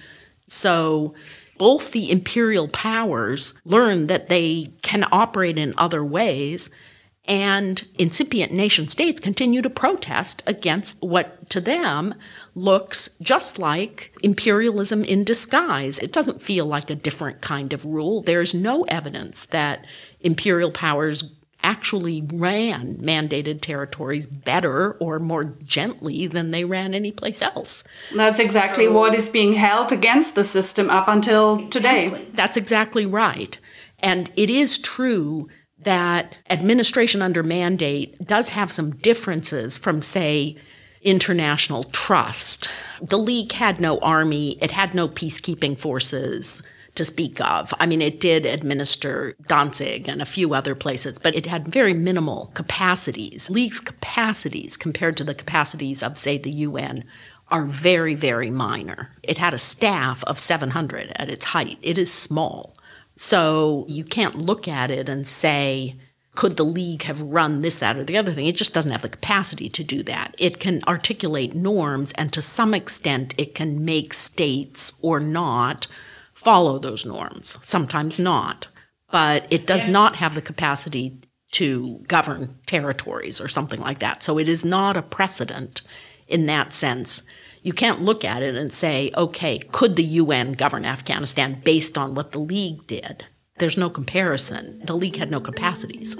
So 0.46 1.14
both 1.58 1.92
the 1.92 2.10
imperial 2.10 2.68
powers 2.68 3.54
learn 3.64 4.06
that 4.08 4.28
they 4.28 4.70
can 4.82 5.06
operate 5.10 5.58
in 5.58 5.74
other 5.76 6.04
ways 6.04 6.70
and 7.28 7.84
incipient 7.98 8.52
nation 8.52 8.88
states 8.88 9.20
continue 9.20 9.60
to 9.62 9.70
protest 9.70 10.42
against 10.46 11.00
what 11.02 11.48
to 11.50 11.60
them 11.60 12.14
looks 12.54 13.10
just 13.20 13.58
like 13.58 14.16
imperialism 14.22 15.04
in 15.04 15.24
disguise. 15.24 15.98
It 15.98 16.12
doesn't 16.12 16.42
feel 16.42 16.66
like 16.66 16.88
a 16.88 16.94
different 16.94 17.40
kind 17.40 17.72
of 17.72 17.84
rule. 17.84 18.22
There's 18.22 18.54
no 18.54 18.84
evidence 18.84 19.46
that 19.46 19.84
imperial 20.20 20.70
powers 20.70 21.24
actually 21.66 22.22
ran 22.32 22.94
mandated 22.98 23.60
territories 23.60 24.28
better 24.28 24.92
or 25.00 25.18
more 25.18 25.44
gently 25.64 26.28
than 26.28 26.52
they 26.52 26.64
ran 26.64 26.94
anyplace 26.94 27.42
else. 27.42 27.82
That's 28.14 28.38
exactly 28.38 28.86
what 28.86 29.16
is 29.16 29.28
being 29.28 29.52
held 29.54 29.90
against 29.90 30.36
the 30.36 30.44
system 30.44 30.88
up 30.88 31.08
until 31.08 31.68
today. 31.68 32.28
That's 32.34 32.56
exactly 32.56 33.04
right. 33.04 33.58
And 33.98 34.30
it 34.36 34.48
is 34.48 34.78
true 34.78 35.48
that 35.80 36.36
administration 36.48 37.20
under 37.20 37.42
mandate 37.42 38.24
does 38.24 38.50
have 38.50 38.70
some 38.70 38.92
differences 38.92 39.76
from, 39.76 40.02
say, 40.02 40.56
international 41.02 41.82
trust. 41.84 42.68
The 43.02 43.18
League 43.18 43.52
had 43.52 43.80
no 43.80 43.98
army, 43.98 44.56
it 44.62 44.70
had 44.70 44.94
no 44.94 45.08
peacekeeping 45.08 45.76
forces 45.76 46.62
to 46.96 47.04
speak 47.04 47.40
of. 47.40 47.72
I 47.78 47.86
mean, 47.86 48.02
it 48.02 48.20
did 48.20 48.46
administer 48.46 49.34
Danzig 49.46 50.08
and 50.08 50.20
a 50.20 50.26
few 50.26 50.54
other 50.54 50.74
places, 50.74 51.18
but 51.18 51.34
it 51.34 51.46
had 51.46 51.68
very 51.68 51.94
minimal 51.94 52.50
capacities. 52.54 53.48
League's 53.50 53.80
capacities 53.80 54.76
compared 54.76 55.16
to 55.18 55.24
the 55.24 55.34
capacities 55.34 56.02
of, 56.02 56.18
say, 56.18 56.38
the 56.38 56.50
UN 56.50 57.04
are 57.48 57.64
very, 57.64 58.14
very 58.14 58.50
minor. 58.50 59.10
It 59.22 59.38
had 59.38 59.54
a 59.54 59.58
staff 59.58 60.24
of 60.24 60.38
700 60.38 61.12
at 61.16 61.30
its 61.30 61.46
height. 61.46 61.78
It 61.80 61.96
is 61.96 62.12
small. 62.12 62.76
So 63.14 63.86
you 63.88 64.04
can't 64.04 64.36
look 64.36 64.66
at 64.66 64.90
it 64.90 65.08
and 65.08 65.26
say, 65.26 65.96
could 66.34 66.56
the 66.56 66.64
league 66.64 67.04
have 67.04 67.22
run 67.22 67.62
this, 67.62 67.78
that, 67.78 67.96
or 67.96 68.04
the 68.04 68.18
other 68.18 68.34
thing? 68.34 68.46
It 68.46 68.56
just 68.56 68.74
doesn't 68.74 68.92
have 68.92 69.02
the 69.02 69.08
capacity 69.08 69.68
to 69.70 69.82
do 69.82 70.02
that. 70.02 70.34
It 70.38 70.60
can 70.60 70.84
articulate 70.84 71.54
norms, 71.54 72.12
and 72.12 72.32
to 72.32 72.42
some 72.42 72.74
extent, 72.74 73.34
it 73.38 73.54
can 73.54 73.84
make 73.84 74.12
states 74.12 74.92
or 75.00 75.18
not 75.18 75.86
follow 76.46 76.78
those 76.78 77.04
norms, 77.04 77.58
sometimes 77.60 78.20
not. 78.20 78.68
But 79.10 79.46
it 79.50 79.66
does 79.66 79.88
not 79.88 80.14
have 80.16 80.36
the 80.36 80.42
capacity 80.42 81.20
to 81.52 82.04
govern 82.06 82.54
territories 82.66 83.40
or 83.40 83.48
something 83.48 83.80
like 83.80 83.98
that. 83.98 84.22
So 84.22 84.38
it 84.38 84.48
is 84.48 84.64
not 84.64 84.96
a 84.96 85.02
precedent 85.02 85.82
in 86.28 86.46
that 86.46 86.72
sense 86.72 87.22
You 87.66 87.72
can't 87.72 88.02
look 88.02 88.24
at 88.24 88.44
it 88.44 88.56
and 88.56 88.72
say, 88.72 89.10
okay, 89.16 89.58
could 89.72 89.96
the 89.96 90.04
UN 90.04 90.52
govern 90.52 90.84
Afghanistan 90.84 91.60
based 91.64 91.98
on 91.98 92.14
what 92.14 92.30
the 92.30 92.38
League 92.38 92.86
did? 92.86 93.26
There's 93.58 93.76
no 93.76 93.90
comparison. 93.90 94.82
The 94.84 94.94
League 94.94 95.16
had 95.16 95.32
no 95.32 95.40
capacities. 95.40 96.14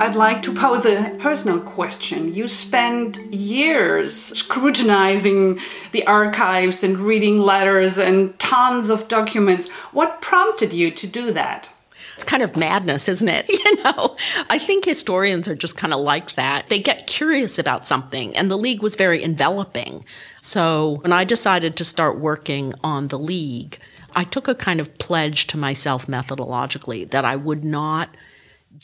I'd 0.00 0.16
like 0.16 0.42
to 0.42 0.52
pose 0.52 0.84
a 0.86 1.16
personal 1.20 1.60
question. 1.60 2.34
You 2.34 2.48
spent 2.48 3.16
years 3.32 4.12
scrutinizing 4.14 5.60
the 5.92 6.04
archives 6.06 6.82
and 6.82 6.98
reading 6.98 7.38
letters 7.38 7.96
and 7.96 8.36
tons 8.40 8.90
of 8.90 9.06
documents. 9.06 9.68
What 9.92 10.20
prompted 10.20 10.72
you 10.72 10.90
to 10.90 11.06
do 11.06 11.30
that? 11.32 11.70
It's 12.16 12.24
kind 12.24 12.42
of 12.42 12.56
madness, 12.56 13.08
isn't 13.08 13.28
it? 13.28 13.46
You 13.64 13.82
know, 13.82 14.16
I 14.48 14.58
think 14.58 14.84
historians 14.84 15.46
are 15.48 15.54
just 15.54 15.76
kind 15.76 15.92
of 15.92 16.00
like 16.00 16.34
that. 16.34 16.68
They 16.68 16.78
get 16.78 17.06
curious 17.06 17.58
about 17.58 17.86
something, 17.86 18.36
and 18.36 18.50
the 18.50 18.58
League 18.58 18.82
was 18.82 18.94
very 18.94 19.22
enveloping. 19.22 20.04
So 20.40 20.98
when 21.02 21.12
I 21.12 21.24
decided 21.24 21.76
to 21.76 21.84
start 21.84 22.18
working 22.18 22.72
on 22.82 23.08
the 23.08 23.18
League, 23.18 23.78
I 24.14 24.24
took 24.24 24.48
a 24.48 24.54
kind 24.54 24.80
of 24.80 24.96
pledge 24.98 25.46
to 25.48 25.58
myself 25.58 26.06
methodologically 26.06 27.10
that 27.10 27.24
I 27.24 27.36
would 27.36 27.64
not 27.64 28.10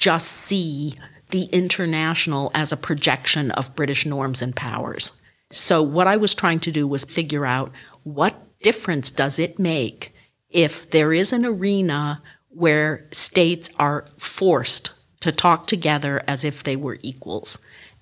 just 0.00 0.28
see 0.28 0.96
the 1.30 1.44
international 1.44 2.50
as 2.54 2.72
a 2.72 2.76
projection 2.76 3.52
of 3.52 3.76
British 3.76 4.04
norms 4.04 4.42
and 4.42 4.56
powers. 4.56 5.12
So 5.52 5.82
what 5.82 6.08
I 6.08 6.16
was 6.16 6.34
trying 6.34 6.60
to 6.60 6.72
do 6.72 6.88
was 6.88 7.04
figure 7.04 7.46
out 7.46 7.70
what 8.02 8.34
difference 8.62 9.10
does 9.10 9.38
it 9.38 9.58
make 9.58 10.12
if 10.50 10.90
there 10.90 11.12
is 11.12 11.32
an 11.32 11.44
arena 11.44 12.20
where 12.48 13.06
states 13.12 13.70
are 13.78 14.06
forced 14.18 14.90
to 15.20 15.30
talk 15.30 15.66
together 15.66 16.22
as 16.26 16.44
if 16.44 16.64
they 16.64 16.76
were 16.76 16.98
equals. 17.02 17.58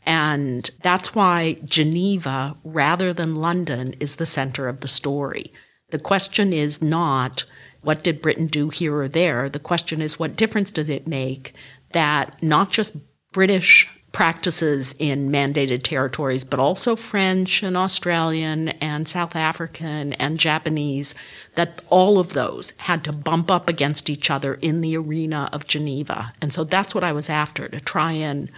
And 0.07 0.71
that's 0.83 1.15
why 1.15 1.59
Geneva, 1.65 2.57
rather 2.65 3.13
than 3.13 3.37
London, 3.37 3.95
is 4.01 4.17
the 4.17 4.25
center 4.25 4.69
of 4.69 4.81
the 4.81 4.89
story. 4.89 5.53
The 5.91 5.99
question 5.99 6.53
is 6.53 6.81
not 6.81 7.45
what 7.83 8.03
did 8.03 8.23
Britain 8.23 8.47
do 8.47 8.71
here 8.71 8.97
or 8.97 9.09
there? 9.09 9.49
The 9.49 9.59
question 9.59 10.01
is 10.01 10.19
what 10.19 10.37
difference 10.37 10.71
does 10.71 10.89
it 10.89 11.07
make 11.07 11.55
that 11.93 12.43
not 12.43 12.71
just 12.71 12.95
British 13.33 13.89
practices 14.13 14.95
in 14.99 15.31
mandated 15.31 15.83
territories, 15.83 16.43
but 16.43 16.59
also 16.59 16.97
French 16.97 17.63
and 17.63 17.77
Australian 17.77 18.71
and 18.81 19.07
South 19.07 19.37
African 19.37 20.15
and 20.15 20.39
Japanese, 20.41 21.15
that 21.57 21.83
all 21.91 22.19
of 22.19 22.33
those 22.33 22.73
had 22.79 23.05
to 23.05 23.13
bump 23.13 23.51
up 23.51 23.69
against 23.69 24.09
each 24.09 24.31
other 24.31 24.55
in 24.55 24.81
the 24.81 24.97
arena 24.97 25.49
of 25.53 25.67
Geneva. 25.67 26.33
And 26.41 26.53
so 26.53 26.65
that's 26.65 26.95
what 26.95 27.05
I 27.05 27.13
was 27.13 27.29
after 27.29 27.69
to 27.69 27.81
try 27.81 28.13
and 28.13 28.51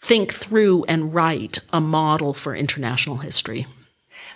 think 0.00 0.32
through 0.32 0.84
and 0.84 1.14
write 1.14 1.58
a 1.72 1.80
model 1.80 2.34
for 2.34 2.54
international 2.54 3.18
history. 3.18 3.66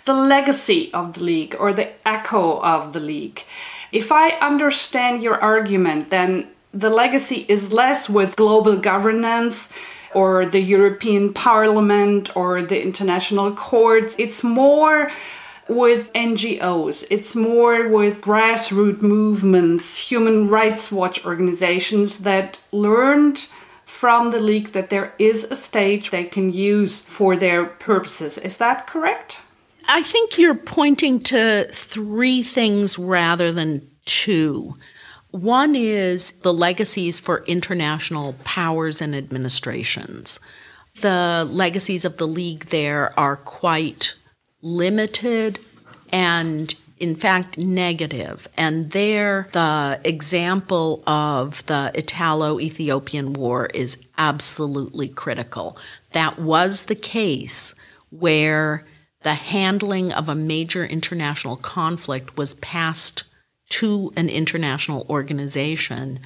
The 0.05 0.13
legacy 0.13 0.91
of 0.93 1.13
the 1.13 1.23
League 1.23 1.55
or 1.59 1.73
the 1.73 1.91
echo 2.07 2.59
of 2.61 2.93
the 2.93 2.99
League. 2.99 3.45
If 3.91 4.11
I 4.11 4.31
understand 4.39 5.21
your 5.21 5.39
argument, 5.41 6.09
then 6.09 6.47
the 6.71 6.89
legacy 6.89 7.45
is 7.47 7.73
less 7.73 8.09
with 8.09 8.35
global 8.35 8.77
governance 8.77 9.71
or 10.13 10.45
the 10.45 10.61
European 10.61 11.33
Parliament 11.33 12.35
or 12.35 12.61
the 12.61 12.81
international 12.81 13.53
courts. 13.53 14.15
It's 14.19 14.43
more 14.43 15.11
with 15.67 16.11
NGOs, 16.13 17.05
it's 17.11 17.35
more 17.35 17.87
with 17.87 18.23
grassroots 18.23 19.03
movements, 19.03 20.09
human 20.09 20.49
rights 20.49 20.91
watch 20.91 21.23
organizations 21.25 22.19
that 22.19 22.57
learned 22.71 23.47
from 23.85 24.31
the 24.31 24.39
League 24.39 24.69
that 24.69 24.89
there 24.89 25.13
is 25.19 25.43
a 25.45 25.55
stage 25.55 26.09
they 26.09 26.23
can 26.23 26.51
use 26.51 27.01
for 27.01 27.35
their 27.35 27.65
purposes. 27.65 28.37
Is 28.39 28.57
that 28.57 28.87
correct? 28.87 29.39
I 29.87 30.03
think 30.03 30.37
you're 30.37 30.55
pointing 30.55 31.19
to 31.21 31.67
three 31.71 32.43
things 32.43 32.97
rather 32.99 33.51
than 33.51 33.87
two. 34.05 34.75
One 35.31 35.75
is 35.75 36.31
the 36.41 36.53
legacies 36.53 37.19
for 37.19 37.43
international 37.45 38.35
powers 38.43 39.01
and 39.01 39.15
administrations. 39.15 40.39
The 41.01 41.47
legacies 41.49 42.03
of 42.03 42.17
the 42.17 42.27
League 42.27 42.65
there 42.67 43.17
are 43.17 43.37
quite 43.37 44.15
limited 44.61 45.59
and 46.11 46.73
in 46.99 47.15
fact 47.15 47.57
negative. 47.57 48.47
And 48.57 48.91
there, 48.91 49.47
the 49.53 50.01
example 50.03 51.03
of 51.07 51.65
the 51.67 51.91
Italo 51.93 52.59
Ethiopian 52.59 53.33
War 53.33 53.67
is 53.67 53.97
absolutely 54.17 55.07
critical. 55.07 55.77
That 56.11 56.39
was 56.39 56.85
the 56.85 56.95
case 56.95 57.73
where 58.09 58.83
the 59.21 59.35
handling 59.35 60.11
of 60.11 60.27
a 60.27 60.35
major 60.35 60.85
international 60.85 61.55
conflict 61.55 62.35
was 62.37 62.55
passed 62.55 63.23
to 63.69 64.11
an 64.15 64.29
international 64.29 65.05
organization. 65.09 66.19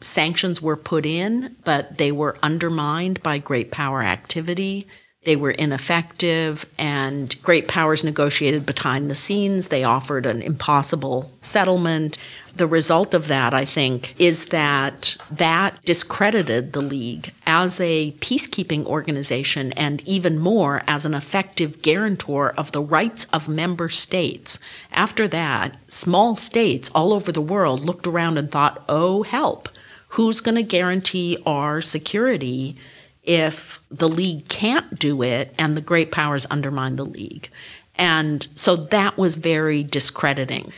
Sanctions 0.00 0.62
were 0.62 0.76
put 0.76 1.04
in, 1.06 1.56
but 1.64 1.98
they 1.98 2.12
were 2.12 2.38
undermined 2.42 3.22
by 3.22 3.38
great 3.38 3.70
power 3.70 4.02
activity. 4.02 4.86
They 5.24 5.34
were 5.36 5.50
ineffective, 5.50 6.64
and 6.78 7.34
great 7.42 7.66
powers 7.66 8.04
negotiated 8.04 8.64
behind 8.64 9.10
the 9.10 9.16
scenes. 9.16 9.68
They 9.68 9.84
offered 9.84 10.26
an 10.26 10.40
impossible 10.40 11.30
settlement. 11.40 12.18
The 12.58 12.66
result 12.66 13.14
of 13.14 13.28
that, 13.28 13.54
I 13.54 13.64
think, 13.64 14.16
is 14.18 14.46
that 14.46 15.16
that 15.30 15.80
discredited 15.84 16.72
the 16.72 16.80
League 16.80 17.32
as 17.46 17.78
a 17.78 18.10
peacekeeping 18.18 18.84
organization 18.84 19.72
and 19.74 20.02
even 20.04 20.40
more 20.40 20.82
as 20.88 21.04
an 21.04 21.14
effective 21.14 21.82
guarantor 21.82 22.50
of 22.56 22.72
the 22.72 22.82
rights 22.82 23.26
of 23.32 23.48
member 23.48 23.88
states. 23.88 24.58
After 24.90 25.28
that, 25.28 25.76
small 25.86 26.34
states 26.34 26.90
all 26.96 27.12
over 27.12 27.30
the 27.30 27.40
world 27.40 27.78
looked 27.78 28.08
around 28.08 28.38
and 28.38 28.50
thought, 28.50 28.82
oh, 28.88 29.22
help. 29.22 29.68
Who's 30.08 30.40
going 30.40 30.56
to 30.56 30.62
guarantee 30.64 31.38
our 31.46 31.80
security? 31.80 32.76
if 33.24 33.78
the 33.90 34.08
league 34.08 34.48
can't 34.48 34.98
do 34.98 35.20
it 35.20 35.54
and 35.58 35.76
the 35.76 35.82
great 35.82 36.10
powers 36.10 36.46
undermine 36.50 36.96
the 36.96 37.04
league. 37.04 37.50
And 37.96 38.46
so 38.54 38.74
that 38.74 39.18
was 39.18 39.34
very 39.34 39.84
discrediting. 39.84 40.72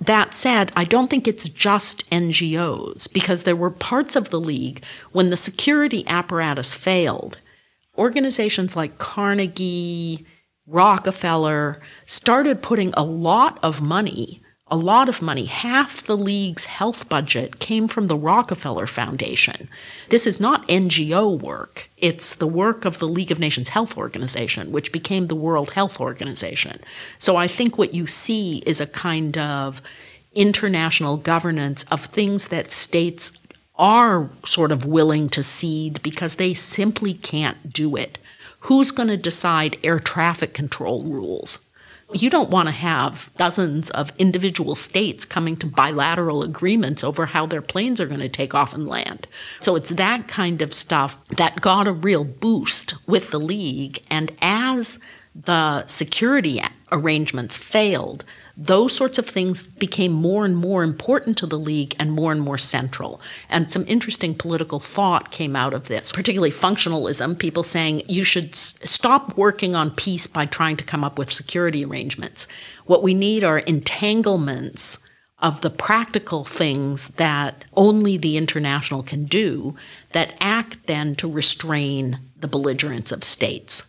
That 0.00 0.34
said, 0.34 0.72
I 0.76 0.84
don't 0.84 1.08
think 1.08 1.26
it's 1.26 1.48
just 1.48 2.08
NGOs 2.10 3.12
because 3.12 3.44
there 3.44 3.56
were 3.56 3.70
parts 3.70 4.16
of 4.16 4.30
the 4.30 4.40
league 4.40 4.82
when 5.12 5.30
the 5.30 5.36
security 5.36 6.06
apparatus 6.06 6.74
failed. 6.74 7.38
Organizations 7.96 8.76
like 8.76 8.98
Carnegie, 8.98 10.26
Rockefeller 10.66 11.80
started 12.06 12.62
putting 12.62 12.92
a 12.94 13.04
lot 13.04 13.58
of 13.62 13.82
money 13.82 14.42
a 14.68 14.76
lot 14.76 15.10
of 15.10 15.20
money. 15.20 15.44
Half 15.44 16.04
the 16.04 16.16
league's 16.16 16.64
health 16.64 17.08
budget 17.08 17.58
came 17.58 17.86
from 17.86 18.08
the 18.08 18.16
Rockefeller 18.16 18.86
Foundation. 18.86 19.68
This 20.08 20.26
is 20.26 20.40
not 20.40 20.66
NGO 20.68 21.38
work, 21.38 21.90
it's 21.98 22.34
the 22.34 22.46
work 22.46 22.84
of 22.84 22.98
the 22.98 23.08
League 23.08 23.30
of 23.30 23.38
Nations 23.38 23.68
Health 23.68 23.96
Organization, 23.98 24.72
which 24.72 24.90
became 24.92 25.26
the 25.26 25.34
World 25.34 25.72
Health 25.72 26.00
Organization. 26.00 26.80
So 27.18 27.36
I 27.36 27.46
think 27.46 27.76
what 27.76 27.92
you 27.92 28.06
see 28.06 28.58
is 28.66 28.80
a 28.80 28.86
kind 28.86 29.36
of 29.36 29.82
international 30.32 31.18
governance 31.18 31.84
of 31.90 32.06
things 32.06 32.48
that 32.48 32.72
states 32.72 33.32
are 33.76 34.30
sort 34.46 34.72
of 34.72 34.86
willing 34.86 35.28
to 35.28 35.42
cede 35.42 36.02
because 36.02 36.36
they 36.36 36.54
simply 36.54 37.14
can't 37.14 37.72
do 37.72 37.96
it. 37.96 38.18
Who's 38.60 38.92
going 38.92 39.08
to 39.08 39.16
decide 39.16 39.78
air 39.84 39.98
traffic 39.98 40.54
control 40.54 41.02
rules? 41.02 41.58
You 42.14 42.30
don't 42.30 42.50
want 42.50 42.68
to 42.68 42.72
have 42.72 43.28
dozens 43.36 43.90
of 43.90 44.12
individual 44.18 44.76
states 44.76 45.24
coming 45.24 45.56
to 45.56 45.66
bilateral 45.66 46.44
agreements 46.44 47.02
over 47.02 47.26
how 47.26 47.44
their 47.46 47.60
planes 47.60 48.00
are 48.00 48.06
going 48.06 48.20
to 48.20 48.28
take 48.28 48.54
off 48.54 48.72
and 48.72 48.86
land. 48.86 49.26
So 49.60 49.74
it's 49.74 49.90
that 49.90 50.28
kind 50.28 50.62
of 50.62 50.72
stuff 50.72 51.18
that 51.30 51.60
got 51.60 51.88
a 51.88 51.92
real 51.92 52.22
boost 52.22 52.94
with 53.08 53.30
the 53.30 53.40
league. 53.40 53.98
And 54.10 54.32
as 54.40 55.00
the 55.34 55.84
security 55.86 56.62
arrangements 56.92 57.56
failed, 57.56 58.24
those 58.56 58.94
sorts 58.94 59.18
of 59.18 59.28
things 59.28 59.66
became 59.66 60.12
more 60.12 60.44
and 60.44 60.56
more 60.56 60.84
important 60.84 61.36
to 61.38 61.46
the 61.46 61.58
League 61.58 61.96
and 61.98 62.12
more 62.12 62.30
and 62.30 62.40
more 62.40 62.58
central. 62.58 63.20
And 63.48 63.70
some 63.70 63.84
interesting 63.88 64.34
political 64.34 64.78
thought 64.78 65.30
came 65.30 65.56
out 65.56 65.74
of 65.74 65.88
this, 65.88 66.12
particularly 66.12 66.52
functionalism, 66.52 67.38
people 67.38 67.64
saying 67.64 68.02
you 68.08 68.22
should 68.22 68.52
s- 68.52 68.74
stop 68.84 69.36
working 69.36 69.74
on 69.74 69.90
peace 69.90 70.26
by 70.26 70.46
trying 70.46 70.76
to 70.76 70.84
come 70.84 71.04
up 71.04 71.18
with 71.18 71.32
security 71.32 71.84
arrangements. 71.84 72.46
What 72.86 73.02
we 73.02 73.12
need 73.14 73.42
are 73.42 73.58
entanglements 73.58 74.98
of 75.40 75.60
the 75.60 75.70
practical 75.70 76.44
things 76.44 77.08
that 77.08 77.64
only 77.74 78.16
the 78.16 78.36
international 78.36 79.02
can 79.02 79.24
do 79.24 79.74
that 80.12 80.34
act 80.40 80.86
then 80.86 81.14
to 81.16 81.30
restrain 81.30 82.20
the 82.38 82.48
belligerence 82.48 83.10
of 83.10 83.24
states. 83.24 83.84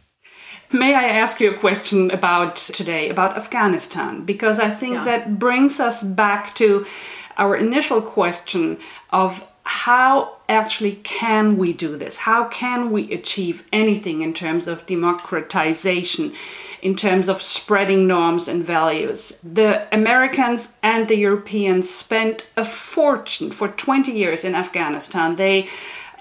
May 0.76 0.94
I 0.94 1.06
ask 1.06 1.40
you 1.40 1.52
a 1.52 1.58
question 1.58 2.12
about 2.12 2.58
today, 2.58 3.10
about 3.10 3.38
Afghanistan? 3.38 4.26
Because 4.26 4.60
I 4.60 4.70
think 4.70 4.96
yeah. 4.96 5.06
that 5.06 5.40
brings 5.40 5.80
us 5.80 6.04
back 6.04 6.54
to 6.56 6.86
our 7.38 7.56
initial 7.56 8.02
question 8.02 8.78
of 9.12 9.50
how 9.64 10.36
actually 10.50 10.96
can 10.96 11.58
we 11.58 11.72
do 11.72 11.96
this? 11.96 12.18
How 12.18 12.46
can 12.46 12.92
we 12.92 13.12
achieve 13.14 13.66
anything 13.72 14.22
in 14.22 14.34
terms 14.34 14.68
of 14.68 14.86
democratization, 14.86 16.34
in 16.82 16.96
terms 16.96 17.30
of 17.30 17.42
spreading 17.42 18.06
norms 18.06 18.50
and 18.50 18.64
values? 18.64 19.40
The 19.44 19.88
Americans 19.94 20.76
and 20.84 21.08
the 21.08 21.16
Europeans 21.16 21.90
spent 21.90 22.44
a 22.58 22.66
fortune 22.66 23.50
for 23.50 23.70
20 23.70 24.12
years 24.12 24.44
in 24.44 24.56
Afghanistan. 24.56 25.36
They 25.36 25.68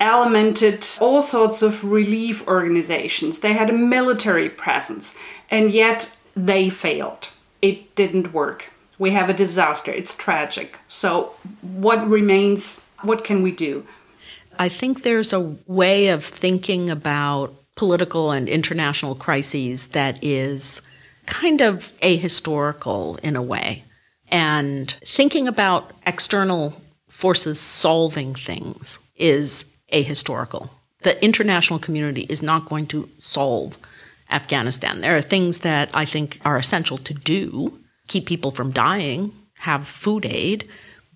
elemented 0.00 1.00
all 1.00 1.22
sorts 1.22 1.62
of 1.62 1.84
relief 1.84 2.46
organizations. 2.48 3.40
They 3.40 3.52
had 3.52 3.70
a 3.70 3.74
military 3.74 4.48
presence, 4.48 5.16
and 5.50 5.70
yet 5.70 6.16
they 6.36 6.68
failed. 6.70 7.30
It 7.62 7.94
didn't 7.94 8.32
work. 8.32 8.70
We 8.98 9.10
have 9.10 9.28
a 9.28 9.34
disaster. 9.34 9.90
It's 9.90 10.14
tragic. 10.14 10.78
So, 10.88 11.34
what 11.62 12.08
remains? 12.08 12.80
What 13.02 13.24
can 13.24 13.42
we 13.42 13.52
do? 13.52 13.86
I 14.58 14.68
think 14.68 15.02
there's 15.02 15.32
a 15.32 15.56
way 15.66 16.08
of 16.08 16.24
thinking 16.24 16.88
about 16.88 17.54
political 17.74 18.30
and 18.30 18.48
international 18.48 19.14
crises 19.14 19.88
that 19.88 20.22
is 20.22 20.80
kind 21.26 21.60
of 21.60 21.92
ahistorical 22.02 23.18
in 23.20 23.36
a 23.36 23.42
way. 23.42 23.84
And 24.28 24.94
thinking 25.04 25.48
about 25.48 25.92
external 26.06 26.80
forces 27.08 27.60
solving 27.60 28.34
things 28.34 28.98
is 29.16 29.66
ahistorical. 29.92 30.70
The 31.02 31.22
international 31.22 31.78
community 31.78 32.22
is 32.28 32.42
not 32.42 32.68
going 32.68 32.86
to 32.88 33.08
solve 33.18 33.76
Afghanistan. 34.30 35.00
There 35.00 35.16
are 35.16 35.22
things 35.22 35.60
that 35.60 35.90
I 35.92 36.04
think 36.04 36.40
are 36.44 36.56
essential 36.56 36.98
to 36.98 37.14
do 37.14 37.78
keep 38.08 38.26
people 38.26 38.50
from 38.50 38.70
dying, 38.70 39.32
have 39.54 39.88
food 39.88 40.26
aid, 40.26 40.68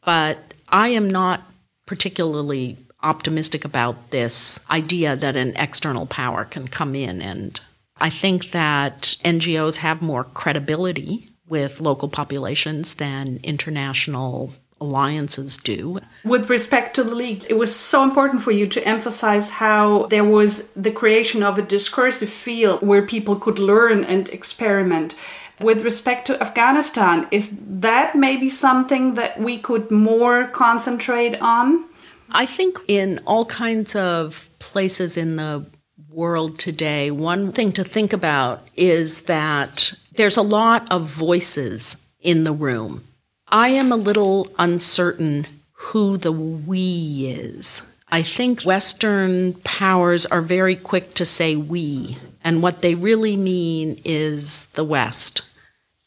but 0.04 0.54
I 0.68 0.88
am 0.88 1.08
not 1.08 1.42
particularly 1.86 2.76
optimistic 3.02 3.64
about 3.64 4.10
this 4.10 4.60
idea 4.70 5.16
that 5.16 5.36
an 5.36 5.56
external 5.56 6.06
power 6.06 6.44
can 6.44 6.68
come 6.68 6.94
in. 6.94 7.22
And 7.22 7.60
I 7.98 8.10
think 8.10 8.50
that 8.50 9.16
NGOs 9.24 9.76
have 9.76 10.02
more 10.02 10.24
credibility 10.24 11.28
with 11.48 11.80
local 11.80 12.08
populations 12.08 12.94
than 12.94 13.40
international 13.42 14.52
alliances 14.80 15.58
do. 15.58 16.00
With 16.24 16.50
respect 16.50 16.94
to 16.96 17.04
the 17.04 17.14
League, 17.14 17.44
it 17.48 17.56
was 17.58 17.74
so 17.74 18.02
important 18.02 18.42
for 18.42 18.52
you 18.52 18.66
to 18.66 18.86
emphasize 18.86 19.50
how 19.50 20.06
there 20.06 20.24
was 20.24 20.68
the 20.70 20.90
creation 20.90 21.42
of 21.42 21.58
a 21.58 21.62
discursive 21.62 22.28
field 22.28 22.82
where 22.82 23.02
people 23.02 23.36
could 23.36 23.58
learn 23.58 24.04
and 24.04 24.28
experiment. 24.28 25.14
With 25.60 25.82
respect 25.82 26.26
to 26.26 26.40
Afghanistan, 26.40 27.26
is 27.30 27.58
that 27.60 28.14
maybe 28.14 28.48
something 28.48 29.14
that 29.14 29.40
we 29.40 29.58
could 29.58 29.90
more 29.90 30.46
concentrate 30.48 31.40
on? 31.40 31.84
I 32.30 32.46
think 32.46 32.78
in 32.86 33.20
all 33.26 33.46
kinds 33.46 33.96
of 33.96 34.48
places 34.58 35.16
in 35.16 35.36
the 35.36 35.66
world 36.08 36.58
today, 36.58 37.10
one 37.10 37.52
thing 37.52 37.72
to 37.72 37.84
think 37.84 38.12
about 38.12 38.66
is 38.76 39.22
that 39.22 39.92
there's 40.14 40.36
a 40.36 40.42
lot 40.42 40.86
of 40.92 41.08
voices 41.08 41.96
in 42.20 42.42
the 42.42 42.52
room. 42.52 43.07
I 43.50 43.68
am 43.68 43.90
a 43.92 43.96
little 43.96 44.48
uncertain 44.58 45.46
who 45.72 46.18
the 46.18 46.32
we 46.32 47.34
is. 47.34 47.82
I 48.10 48.22
think 48.22 48.62
Western 48.62 49.54
powers 49.64 50.26
are 50.26 50.42
very 50.42 50.76
quick 50.76 51.14
to 51.14 51.24
say 51.24 51.56
we, 51.56 52.18
and 52.44 52.62
what 52.62 52.82
they 52.82 52.94
really 52.94 53.36
mean 53.36 54.00
is 54.04 54.66
the 54.74 54.84
West. 54.84 55.42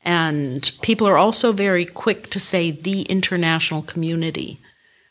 And 0.03 0.71
people 0.81 1.07
are 1.07 1.17
also 1.17 1.51
very 1.51 1.85
quick 1.85 2.29
to 2.31 2.39
say 2.39 2.69
the 2.71 3.03
international 3.03 3.81
community. 3.81 4.59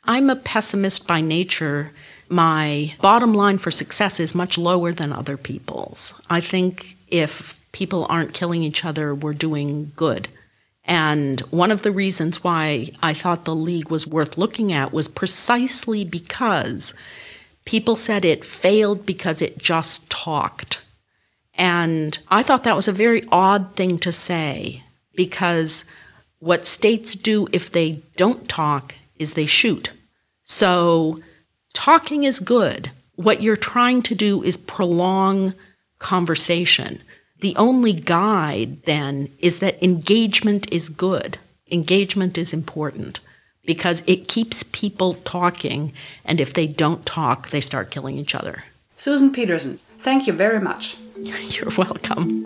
I'm 0.05 0.31
a 0.31 0.37
pessimist 0.37 1.07
by 1.07 1.21
nature. 1.21 1.93
My 2.29 2.95
bottom 3.01 3.35
line 3.35 3.59
for 3.59 3.71
success 3.71 4.21
is 4.21 4.35
much 4.35 4.57
lower 4.57 4.93
than 4.93 5.13
other 5.13 5.37
people's. 5.37 6.15
I 6.29 6.41
think 6.41 6.97
if 7.09 7.59
people 7.73 8.07
aren't 8.09 8.35
killing 8.35 8.63
each 8.63 8.85
other, 8.85 9.15
we're 9.15 9.33
doing 9.33 9.93
good. 9.97 10.29
And 10.85 11.41
one 11.51 11.71
of 11.71 11.83
the 11.83 11.93
reasons 11.93 12.43
why 12.43 12.89
I 13.03 13.15
thought 13.15 13.45
the 13.45 13.55
league 13.55 13.91
was 13.91 14.07
worth 14.07 14.39
looking 14.39 14.73
at 14.73 14.93
was 14.93 15.09
precisely 15.09 16.05
because 16.05 16.95
people 17.65 17.97
said 17.97 18.25
it 18.25 18.45
failed 18.45 19.07
because 19.07 19.43
it 19.43 19.59
just 19.59 20.09
talked. 20.11 20.81
And 21.55 22.19
I 22.29 22.43
thought 22.43 22.65
that 22.65 22.77
was 22.77 22.89
a 22.89 22.93
very 22.93 23.23
odd 23.31 23.77
thing 23.77 23.99
to 23.99 24.13
say 24.13 24.83
because 25.15 25.85
what 26.39 26.67
states 26.67 27.15
do 27.15 27.47
if 27.53 27.71
they 27.71 28.03
don't 28.17 28.49
talk 28.49 28.95
is 29.19 29.35
they 29.35 29.47
shoot. 29.47 29.93
So 30.43 31.21
talking 31.75 32.25
is 32.25 32.41
good. 32.41 32.91
What 33.17 33.43
you're 33.43 33.57
trying 33.57 34.01
to 34.03 34.15
do 34.15 34.43
is 34.43 34.57
prolong 34.57 35.53
conversation. 35.99 37.03
The 37.41 37.57
only 37.57 37.95
guide 37.95 38.83
then 38.85 39.31
is 39.39 39.61
that 39.61 39.83
engagement 39.83 40.71
is 40.71 40.91
good. 40.91 41.39
Engagement 41.71 42.37
is 42.37 42.53
important 42.53 43.21
because 43.65 44.03
it 44.07 44.29
keeps 44.29 44.63
people 44.63 45.15
talking, 45.25 45.93
and 46.27 46.39
if 46.39 46.53
they 46.53 46.67
don't 46.67 47.07
talk, 47.07 47.49
they 47.49 47.63
start 47.63 47.91
killing 47.91 48.19
each 48.19 48.35
other. 48.35 48.65
Susan 48.97 49.33
Pedersen, 49.33 49.79
thank 50.01 50.27
you 50.27 50.35
very 50.35 50.61
much. 50.61 50.99
You're 51.17 51.71
welcome. 51.71 52.45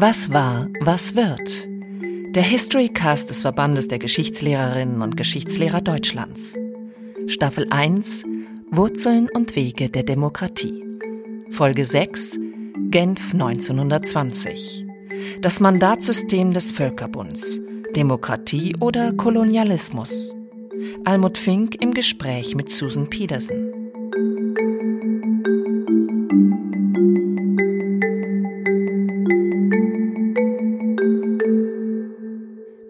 Was 0.00 0.30
war, 0.30 0.68
was 0.80 1.14
wird? 1.14 1.66
Der 2.34 2.42
Historycast 2.42 3.28
des 3.28 3.42
Verbandes 3.42 3.86
der 3.86 3.98
Geschichtslehrerinnen 4.00 5.02
und 5.02 5.16
Geschichtslehrer 5.16 5.80
Deutschlands. 5.80 6.56
Staffel 7.26 7.66
1 7.70 8.24
Wurzeln 8.72 9.28
und 9.28 9.56
Wege 9.56 9.90
der 9.90 10.04
Demokratie. 10.04 10.84
Folge 11.50 11.84
6 11.84 12.38
Genf 12.90 13.32
1920. 13.32 14.86
Das 15.40 15.58
Mandatssystem 15.58 16.52
des 16.52 16.70
Völkerbunds. 16.70 17.60
Demokratie 17.96 18.76
oder 18.78 19.12
Kolonialismus. 19.12 20.36
Almut 21.04 21.36
Fink 21.36 21.82
im 21.82 21.94
Gespräch 21.94 22.54
mit 22.54 22.70
Susan 22.70 23.10
Peterson. 23.10 23.72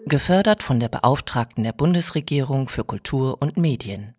Gefördert 0.05 0.61
von 0.61 0.79
der 0.79 0.89
Beauftragten 0.89 1.63
der 1.63 1.73
Bundesregierung 1.73 2.69
für 2.69 2.83
Kultur 2.83 3.41
und 3.41 3.57
Medien. 3.57 4.13